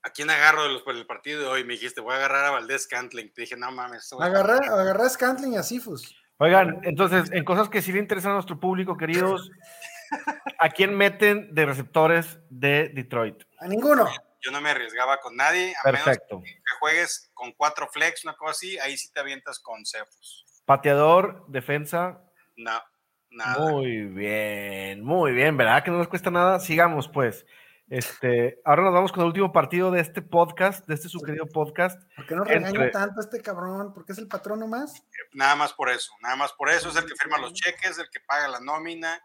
[0.03, 1.65] ¿A quién agarro de los, por el partido de hoy?
[1.65, 3.33] Me dijiste, voy a agarrar a Valdés Cantling.
[3.33, 4.05] Te dije, no mames.
[4.05, 6.15] este Agarré, agarré a Scantling y a Sifus.
[6.39, 9.51] Oigan, entonces, en cosas que sí le interesan a nuestro público, queridos,
[10.59, 13.43] ¿a quién meten de receptores de Detroit?
[13.59, 14.07] A ninguno.
[14.43, 16.43] Yo no me arriesgaba con nadie, a menos Perfecto.
[16.43, 20.45] que juegues con cuatro flex, una cosa así, ahí sí te avientas con Cephus.
[20.67, 22.21] Pateador, defensa.
[22.57, 22.81] No,
[23.31, 23.71] nada.
[23.71, 25.83] Muy bien, muy bien, ¿verdad?
[25.83, 26.61] Que no nos cuesta nada.
[26.61, 27.47] Sigamos, pues.
[27.89, 31.47] Este, ahora nos vamos con el último partido de este podcast, de este su querido
[31.47, 32.03] podcast.
[32.17, 33.95] ¿Por qué no Entre- regaña tanto a este cabrón?
[33.95, 35.05] ¿Por qué es el patrón nomás?
[35.33, 36.89] Nada más por eso, nada más por eso.
[36.89, 39.21] Es el que firma los cheques, el que paga la nómina.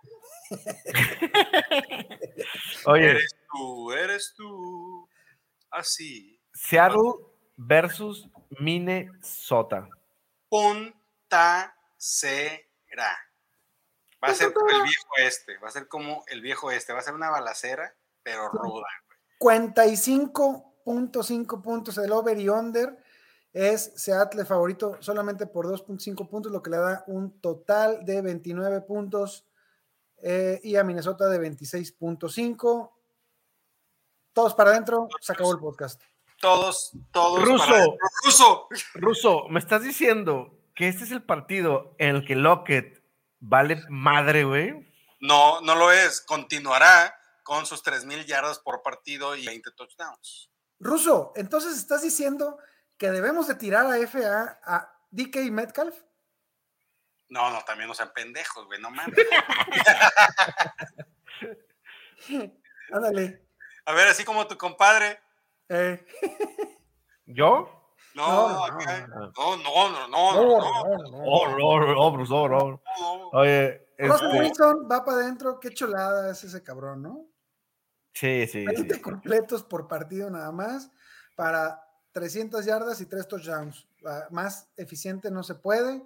[2.86, 5.10] Oye, Eres tú, eres tú.
[5.72, 6.40] Así.
[6.54, 7.14] Seattle
[7.58, 9.88] versus Minnesota.
[10.50, 13.18] Punta cera.
[14.24, 17.00] Va a ser como el viejo este, va a ser como el viejo este, va
[17.00, 18.86] a ser una balacera, pero ruda.
[19.40, 22.98] 45.5 puntos el over y under.
[23.54, 28.82] Es Seattle favorito solamente por 2.5 puntos, lo que le da un total de 29
[28.82, 29.46] puntos.
[30.24, 32.92] eh, y a Minnesota de 26.5.
[34.34, 36.00] Todos para adentro, se acabó el podcast.
[36.40, 37.44] Todos, todos.
[37.44, 37.66] Ruso.
[37.66, 37.98] para adentro.
[38.24, 38.68] Ruso.
[38.94, 43.04] Ruso, ¿me estás diciendo que este es el partido en el que Lockett
[43.40, 44.88] vale madre, güey?
[45.20, 46.22] No, no lo es.
[46.22, 47.14] Continuará
[47.44, 50.50] con sus 3.000 yardas por partido y 20 touchdowns.
[50.80, 52.58] Ruso, entonces estás diciendo
[52.98, 55.96] que debemos de tirar a FA a DK Metcalf.
[57.30, 59.16] No, no, también no sean pendejos, güey, no mames.
[62.92, 63.46] Ándale.
[63.86, 65.20] A ver, así como tu compadre.
[65.70, 66.06] Eh.
[67.26, 67.78] ¿Yo?
[68.14, 71.24] No, No, acá- no, no, no, no, no, no, No, no, no, no.
[71.26, 72.82] Oh, no, no, no, no, no.
[72.82, 73.30] no.
[73.32, 77.28] Oye, Russell este, Wilson va para adentro, qué chulada es ese cabrón, ¿no?
[78.14, 79.02] sí, sí, 20 sí.
[79.02, 80.92] completos por partido nada más
[81.36, 81.82] para
[82.12, 83.88] 300 yardas y 3 touchdowns.
[84.06, 86.04] Ah, Más eficiente no se puede.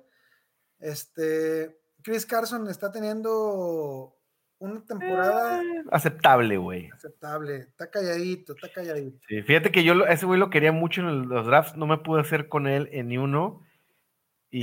[0.79, 4.15] Este, Chris Carson está teniendo
[4.59, 6.89] una temporada Eh, aceptable, güey.
[6.91, 7.55] aceptable.
[7.61, 9.17] Está calladito, está calladito.
[9.27, 12.21] Sí, fíjate que yo ese güey lo quería mucho en los drafts, no me pude
[12.21, 13.61] hacer con él en ni uno.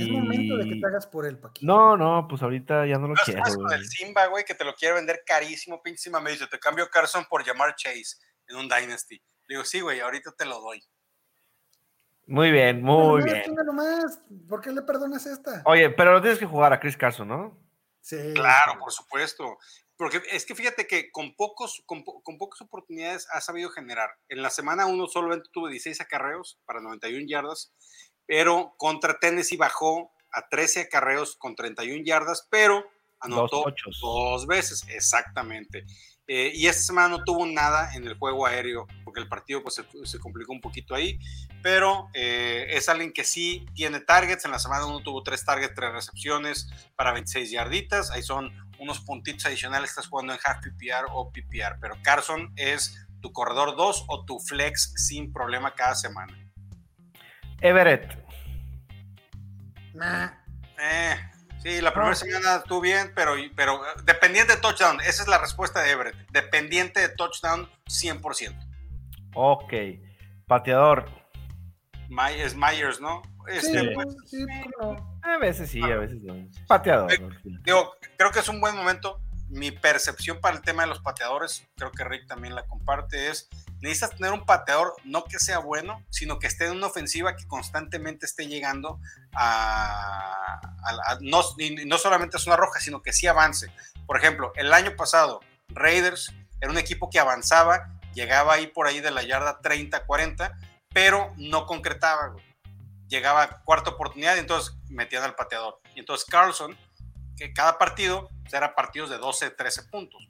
[0.01, 1.65] Es momento de que te hagas por él, Paquito.
[1.65, 3.79] no, no, pues ahorita ya no lo ¿Sabes quiero, cómo es con güey.
[3.79, 6.89] el Simba, güey, que te lo quiere vender carísimo, pinche Simba me dice, te cambio
[6.89, 8.17] Carson por llamar Chase
[8.47, 9.15] en un Dynasty.
[9.47, 10.83] Le digo, sí, güey, ahorita te lo doy.
[12.25, 13.43] Muy bien, muy bien.
[14.47, 15.61] ¿Por qué le perdonas esta?
[15.65, 17.59] Oye, pero lo tienes que jugar a Chris Carson, ¿no?
[17.99, 18.17] Sí.
[18.33, 19.57] Claro, por supuesto.
[19.97, 24.09] Porque es que fíjate que con, pocos, con, po- con pocas oportunidades ha sabido generar.
[24.29, 27.73] En la semana 1 solamente tuvo 16 acarreos para 91 yardas,
[28.25, 32.83] pero contra Tennessee bajó a 13 acarreos con 31 yardas, pero
[33.19, 33.65] anotó
[34.01, 35.85] Dos veces, exactamente.
[36.27, 39.75] Eh, y esta semana no tuvo nada en el juego aéreo, porque el partido pues,
[39.75, 41.19] se, se complicó un poquito ahí,
[41.61, 44.45] pero eh, es alguien que sí tiene targets.
[44.45, 48.09] En la semana 1 tuvo tres targets, tres recepciones para 26 yarditas.
[48.11, 52.53] Ahí son unos puntitos adicionales que estás jugando en half PPR o PPR, pero Carson
[52.55, 56.42] es tu corredor 2 o tu flex sin problema cada semana.
[57.63, 58.17] Everett.
[59.93, 60.29] Nah.
[60.79, 61.15] Eh,
[61.61, 64.99] sí, la primera semana estuvo bien, pero, pero eh, dependiente de touchdown.
[65.01, 66.15] Esa es la respuesta de Everett.
[66.31, 68.55] Dependiente de touchdown 100%.
[69.35, 69.73] Ok.
[70.47, 71.09] Pateador.
[72.09, 73.21] My- es Myers, ¿no?
[73.47, 73.89] Este, Sí.
[73.95, 74.45] pues, sí,
[74.81, 75.19] no.
[75.23, 76.35] A veces sí, a veces no.
[76.67, 77.11] Pateador.
[77.13, 77.19] Eh,
[77.63, 79.21] digo, creo que es un buen momento.
[79.53, 83.49] Mi percepción para el tema de los pateadores, creo que Rick también la comparte, es
[83.81, 87.45] necesitas tener un pateador no que sea bueno, sino que esté en una ofensiva que
[87.47, 88.99] constantemente esté llegando
[89.35, 90.59] a,
[91.19, 91.41] no,
[91.85, 93.71] no solamente a zona roja, sino que sí avance.
[94.07, 99.01] Por ejemplo, el año pasado, Raiders era un equipo que avanzaba, llegaba ahí por ahí
[99.01, 100.57] de la yarda 30, 40,
[100.93, 102.29] pero no concretaba.
[102.29, 102.43] güey.
[103.09, 105.79] Llegaba cuarta oportunidad y entonces metían al pateador.
[105.93, 106.77] Y entonces Carlson,
[107.37, 110.27] que cada partido pues, era partidos de 12, 13 puntos.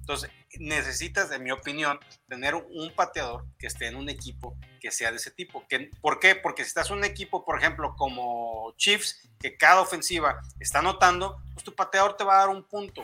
[0.00, 1.98] Entonces, necesitas, en mi opinión,
[2.28, 5.64] tener un pateador que esté en un equipo que sea de ese tipo.
[6.02, 6.34] ¿Por qué?
[6.34, 11.40] Porque si estás en un equipo, por ejemplo, como Chiefs, que cada ofensiva está anotando,
[11.54, 13.02] pues tu pateador te va a dar un punto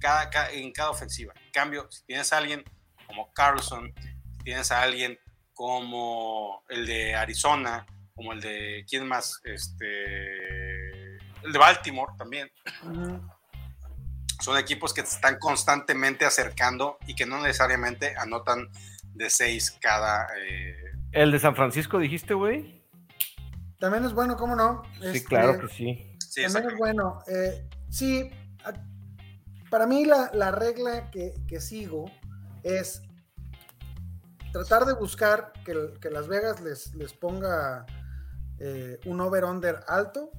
[0.00, 1.32] cada, ca- en cada ofensiva.
[1.46, 2.64] En cambio, si tienes a alguien
[3.06, 3.94] como Carlson,
[4.38, 5.18] si tienes a alguien
[5.52, 9.40] como el de Arizona, como el de, ¿quién más?
[9.44, 9.86] Este,
[11.44, 12.48] el de Baltimore también
[14.40, 18.68] son equipos que están constantemente acercando y que no necesariamente anotan
[19.14, 20.26] de seis cada.
[20.38, 20.74] eh,
[21.12, 22.82] El de San Francisco, dijiste, güey.
[23.78, 24.82] También es bueno, ¿cómo no?
[25.00, 26.16] Sí, Este, claro que sí.
[26.18, 27.20] sí, También es bueno.
[27.28, 28.30] Eh, sí,
[28.64, 28.72] a-
[29.70, 32.10] para mí la, la regla que, que sigo
[32.62, 33.02] es
[34.52, 37.84] tratar de buscar que, que Las Vegas les, les ponga
[38.58, 40.30] eh, un over-under alto,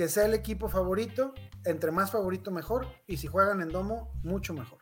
[0.00, 1.34] que sea el equipo favorito,
[1.66, 4.78] entre más favorito mejor, y si juegan en domo, mucho mejor.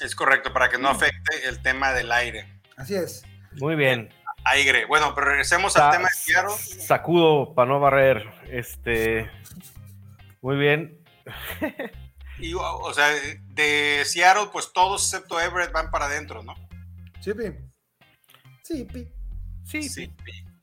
[0.00, 2.62] Es correcto, para que no afecte el tema del aire.
[2.78, 3.26] Así es.
[3.60, 4.08] Muy bien.
[4.44, 4.86] Aire.
[4.86, 6.56] Bueno, pero regresemos al tema de Seattle.
[6.56, 8.26] Sacudo para no barrer.
[8.48, 9.30] Este.
[10.40, 10.98] Muy bien.
[12.38, 13.08] Y, o sea,
[13.48, 16.54] de Seattle, pues todos excepto Everett van para adentro, ¿no?
[17.20, 17.52] Sí, Pi.
[18.62, 19.12] Sí, Pi.
[19.66, 19.82] Sí.
[19.82, 20.10] Sí.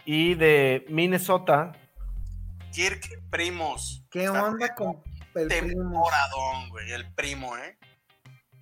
[0.06, 1.74] Y de Minnesota.
[2.72, 4.04] Kirk Primos.
[4.10, 5.02] ¿Qué Está onda con
[5.36, 6.92] el temporadón, güey.
[6.92, 7.78] El primo, ¿eh?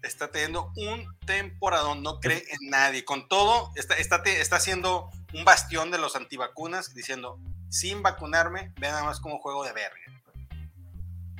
[0.01, 3.03] Está teniendo un temporadón, no cree en nadie.
[3.03, 7.39] Con todo, está, está, te- está haciendo un bastión de los antivacunas, diciendo,
[7.69, 9.97] sin vacunarme, ve nada más como juego de verga.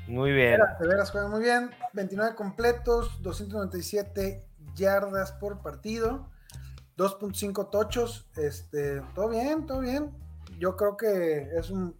[0.08, 0.60] Muy bien.
[0.80, 1.72] De veras juega muy bien.
[1.94, 4.44] 29 completos, 297
[4.76, 6.30] yardas por partido,
[6.98, 8.26] 2.5 tochos.
[8.38, 10.12] Este, todo bien, todo bien.
[10.58, 11.96] Yo creo que es un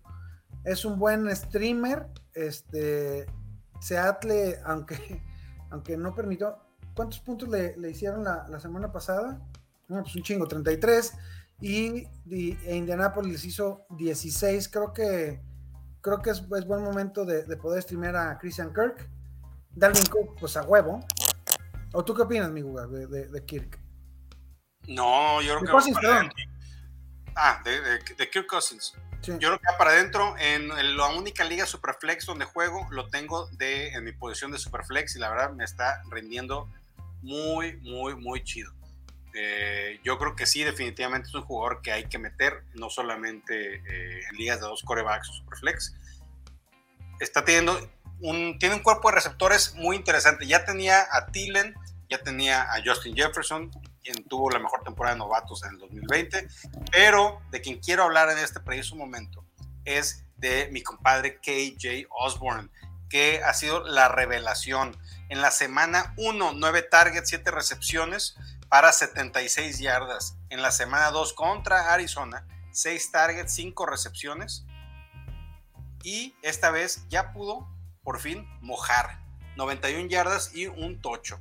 [0.68, 2.08] es un buen streamer.
[2.34, 3.26] Este
[3.80, 5.24] Seattle, aunque
[5.72, 6.58] aunque no permitió.
[6.94, 9.40] ¿Cuántos puntos le, le hicieron la, la semana pasada?
[9.88, 11.14] No, pues un chingo, 33.
[11.62, 14.68] Y, y e Indianapolis hizo 16.
[14.70, 15.42] Creo que
[16.02, 19.10] creo que es, es buen momento de, de poder streamear a Christian Kirk.
[19.72, 21.06] Dalvin Cook, pues a huevo.
[21.94, 23.80] ¿O tú qué opinas, mi Guga, de, de, de Kirk?
[24.88, 25.72] No, yo creo que...
[25.72, 26.30] Cousins, para.
[27.36, 28.94] Ah, de Kirk Cousins.
[29.24, 33.90] Yo creo que para adentro, en la única liga Superflex donde juego, lo tengo de,
[33.90, 36.70] en mi posición de Superflex y la verdad me está rindiendo
[37.22, 38.72] muy, muy, muy chido.
[39.34, 43.76] Eh, yo creo que sí, definitivamente es un jugador que hay que meter, no solamente
[43.76, 45.96] eh, en ligas de dos corebacks o Superflex.
[47.20, 47.78] Está teniendo
[48.22, 50.48] un, tiene un cuerpo de receptores muy interesante.
[50.48, 51.76] Ya tenía a Tillen,
[52.10, 53.72] ya tenía a Justin Jefferson,
[54.08, 56.48] quien tuvo la mejor temporada de novatos en el 2020,
[56.92, 59.46] pero de quien quiero hablar en este preciso momento
[59.84, 62.70] es de mi compadre KJ Osborne,
[63.10, 64.98] que ha sido la revelación.
[65.30, 68.38] En la semana 1, 9 targets, 7 recepciones
[68.70, 70.38] para 76 yardas.
[70.50, 74.66] En la semana 2 contra Arizona, 6 targets, 5 recepciones.
[76.04, 77.68] Y esta vez ya pudo
[78.04, 79.20] por fin mojar.
[79.58, 81.40] 91 yardas y un tocho.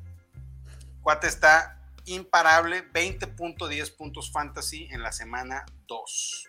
[1.02, 1.76] Cuate está
[2.06, 6.48] imparable, 20.10 puntos fantasy en la semana 2.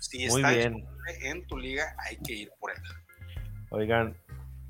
[0.00, 2.82] Si está en tu liga, hay que ir por él.
[3.70, 4.16] Oigan,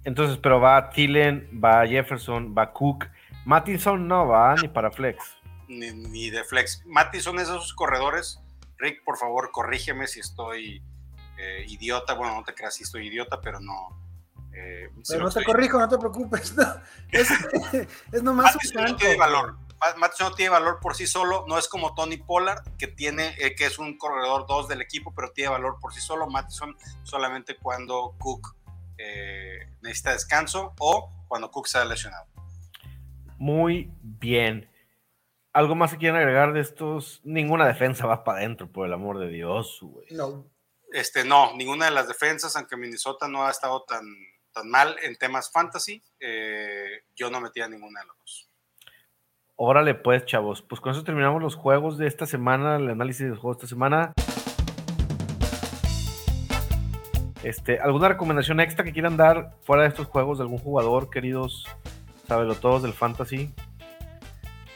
[0.05, 3.07] entonces, pero va Tillen, va Jefferson, va Cook.
[3.45, 5.37] Mattison no va ni para flex.
[5.68, 6.83] Ni, de flex.
[6.87, 8.41] Mattison es de esos corredores.
[8.79, 10.83] Rick, por favor, corrígeme si estoy
[11.39, 12.14] eh, idiota.
[12.14, 14.05] Bueno, no te creas si estoy idiota, pero no,
[14.53, 16.55] eh, Pero no te corrijo, no te preocupes.
[17.11, 17.31] es,
[18.12, 19.57] es, nomás un no tiene valor.
[19.97, 21.45] Mattison no tiene valor por sí solo.
[21.47, 25.12] No es como Tony Pollard, que tiene, eh, que es un corredor 2 del equipo,
[25.14, 26.27] pero tiene valor por sí solo.
[26.27, 28.57] Mattison solamente cuando Cook
[28.99, 32.27] eh, necesita descanso o cuando Cook se ha lesionado.
[33.39, 34.70] Muy bien.
[35.53, 37.20] ¿Algo más que quieran agregar de estos?
[37.25, 40.51] Ninguna defensa va para adentro, por el amor de Dios, No.
[40.93, 44.05] Este, no, ninguna de las defensas, aunque Minnesota no ha estado tan
[44.55, 48.43] tan mal en temas fantasy, eh, yo no metía ninguna de las dos.
[49.57, 50.63] Órale, pues, chavos.
[50.63, 53.65] Pues con eso terminamos los juegos de esta semana, el análisis de los juegos de
[53.65, 54.13] esta semana.
[57.45, 61.67] Este, ¿Alguna recomendación extra que quieran dar fuera de estos juegos de algún jugador, queridos
[62.27, 63.55] sabelo todos del fantasy?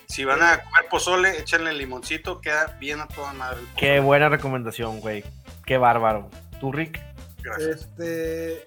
[0.06, 3.60] Si van a comer pozole, échenle limoncito, queda bien a toda madre.
[3.76, 5.24] Qué buena recomendación, güey.
[5.64, 6.28] Qué bárbaro.
[6.60, 7.02] ¿Tú, Rick?
[7.42, 7.82] Gracias.
[7.82, 8.64] Este,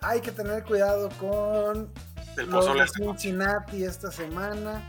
[0.00, 1.92] hay que tener cuidado con
[2.46, 4.80] los Cincinnati esta semana.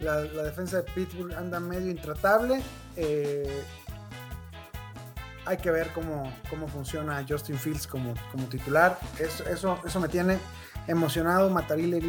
[0.00, 2.62] La, defensa de Pittsburgh anda medio intratable.
[2.96, 3.62] Eh,
[5.46, 8.98] hay que ver cómo, cómo funciona Justin Fields como, como titular.
[9.18, 10.38] Eso, eso, eso me tiene
[10.86, 11.50] emocionado.
[11.50, 12.00] Matarile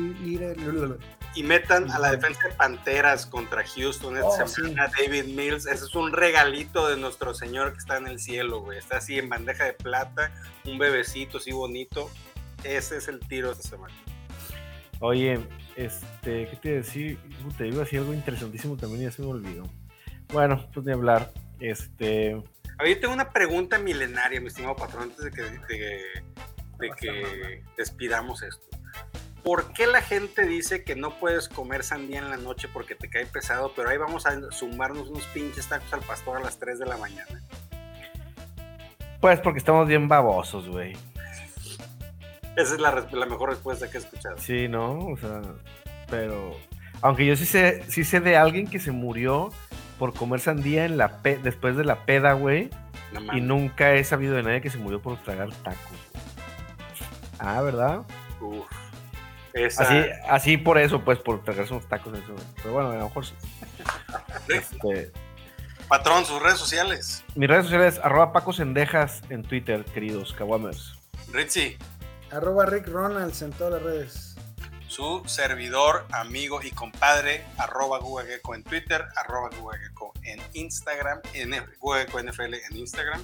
[1.33, 5.65] y metan a la defensa de Panteras contra Houston esta oh, semana, David Mills.
[5.65, 8.77] Ese es un regalito de nuestro Señor que está en el cielo, güey.
[8.77, 10.31] Está así en bandeja de plata,
[10.65, 12.09] un bebecito así bonito.
[12.63, 13.95] Ese es el tiro de esta semana.
[14.99, 15.39] Oye,
[15.75, 17.19] este, ¿qué te iba a decir?
[17.57, 19.63] Te iba a decir algo interesantísimo también y ya se me olvidó.
[20.31, 21.31] Bueno, pues de hablar.
[21.59, 22.33] Este.
[22.77, 27.63] A ver, yo tengo una pregunta milenaria, mi estimado patrón, antes de que, de que
[27.77, 28.65] despidamos esto.
[29.43, 33.09] ¿Por qué la gente dice que no puedes comer sandía en la noche porque te
[33.09, 36.77] cae pesado, pero ahí vamos a sumarnos unos pinches tacos al pastor a las 3
[36.77, 37.41] de la mañana?
[39.19, 40.95] Pues porque estamos bien babosos, güey.
[42.55, 44.37] Esa es la, mejor respuesta que he escuchado.
[44.37, 44.97] Sí, ¿no?
[44.97, 45.41] O sea,
[46.09, 46.55] pero...
[47.01, 49.49] Aunque yo sí sé, sí sé de alguien que se murió
[49.97, 52.69] por comer sandía en la después de la peda, güey.
[53.33, 55.97] y nunca he sabido de nadie que se murió por tragar tacos.
[57.39, 58.01] Ah, ¿verdad?
[58.39, 58.65] Uf.
[59.77, 59.95] Así,
[60.29, 62.13] así por eso, pues, por tragarse unos tacos.
[62.13, 62.35] Eso.
[62.57, 63.33] Pero bueno, a lo mejor sí.
[64.47, 65.11] este...
[65.87, 67.23] Patrón, sus redes sociales.
[67.35, 70.97] Mis redes sociales, arroba Paco Sendejas en Twitter, queridos Kawamers.
[71.33, 71.77] Ritzy.
[72.31, 74.35] Arroba Rick Ronalds en todas las redes.
[74.87, 82.21] Su servidor, amigo y compadre, arroba Gugageco en Twitter, arroba Gugageco en Instagram, en Gugageco
[82.21, 83.23] NFL en Instagram.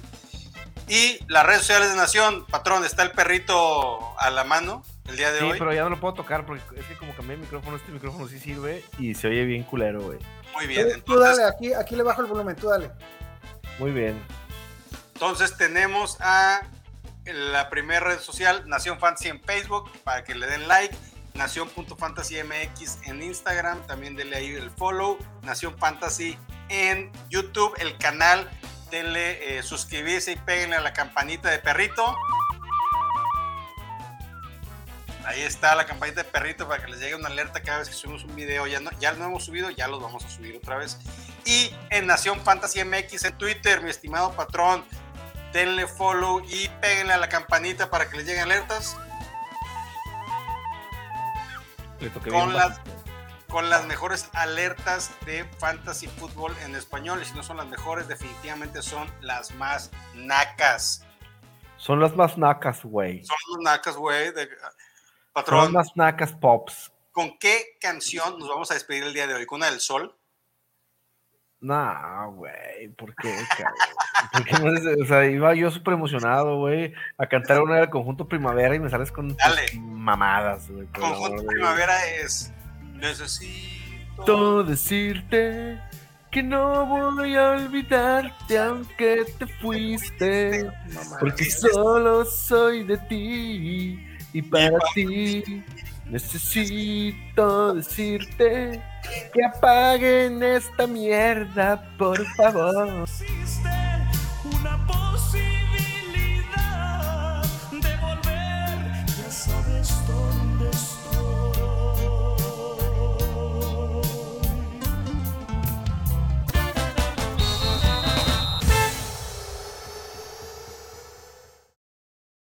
[0.88, 5.30] Y las redes sociales de Nación, patrón, está el perrito a la mano el día
[5.32, 5.52] de hoy.
[5.52, 7.92] Sí, pero ya no lo puedo tocar porque es que como cambié el micrófono, este
[7.92, 10.18] micrófono sí sirve y se oye bien culero, güey.
[10.54, 10.80] Muy bien.
[10.80, 12.90] Entonces, tú dale, aquí, aquí le bajo el volumen, tú dale.
[13.78, 14.18] Muy bien.
[15.14, 16.62] Entonces tenemos a
[17.32, 20.96] la primera red social, Nación Fantasy en Facebook, para que le den like.
[21.34, 25.18] Nación.fantasymx en Instagram, también denle ahí el follow.
[25.42, 26.36] Nación Fantasy
[26.68, 28.50] en YouTube, el canal.
[28.90, 32.16] Denle eh, suscribirse y péguenle a la campanita de perrito.
[35.24, 37.94] Ahí está la campanita de perrito para que les llegue una alerta cada vez que
[37.94, 38.66] subimos un video.
[38.66, 40.98] Ya no, ya lo hemos subido, ya los vamos a subir otra vez.
[41.44, 44.84] Y en Nación Fantasy MX en Twitter, mi estimado patrón,
[45.52, 48.96] denle follow y péguenle a la campanita para que les lleguen alertas.
[52.30, 52.80] con las,
[53.48, 57.20] con las mejores alertas de fantasy fútbol en español.
[57.22, 61.04] Y si no son las mejores, definitivamente son las más nacas.
[61.76, 63.24] Son las más nacas, güey.
[63.24, 64.32] Son las nacas, güey.
[65.32, 65.64] Patrón.
[65.64, 66.92] Son las más nacas pops.
[67.12, 69.46] ¿Con qué canción nos vamos a despedir el día de hoy?
[69.46, 70.17] ¿Con una del sol?
[71.60, 73.34] No, güey, ¿por qué,
[74.50, 74.78] cabrón?
[75.02, 78.88] o sea, iba yo súper emocionado, güey, a cantar una del conjunto primavera y me
[78.88, 79.36] sales con
[79.74, 80.86] mamadas, güey.
[80.88, 82.52] Conjunto primavera es
[82.94, 85.80] Necesito decirte
[86.30, 90.70] que no voy a olvidarte aunque te fuiste,
[91.18, 95.64] porque solo soy de ti y para ti
[96.10, 98.82] necesito decirte
[99.32, 103.06] que apaguen esta mierda, por favor.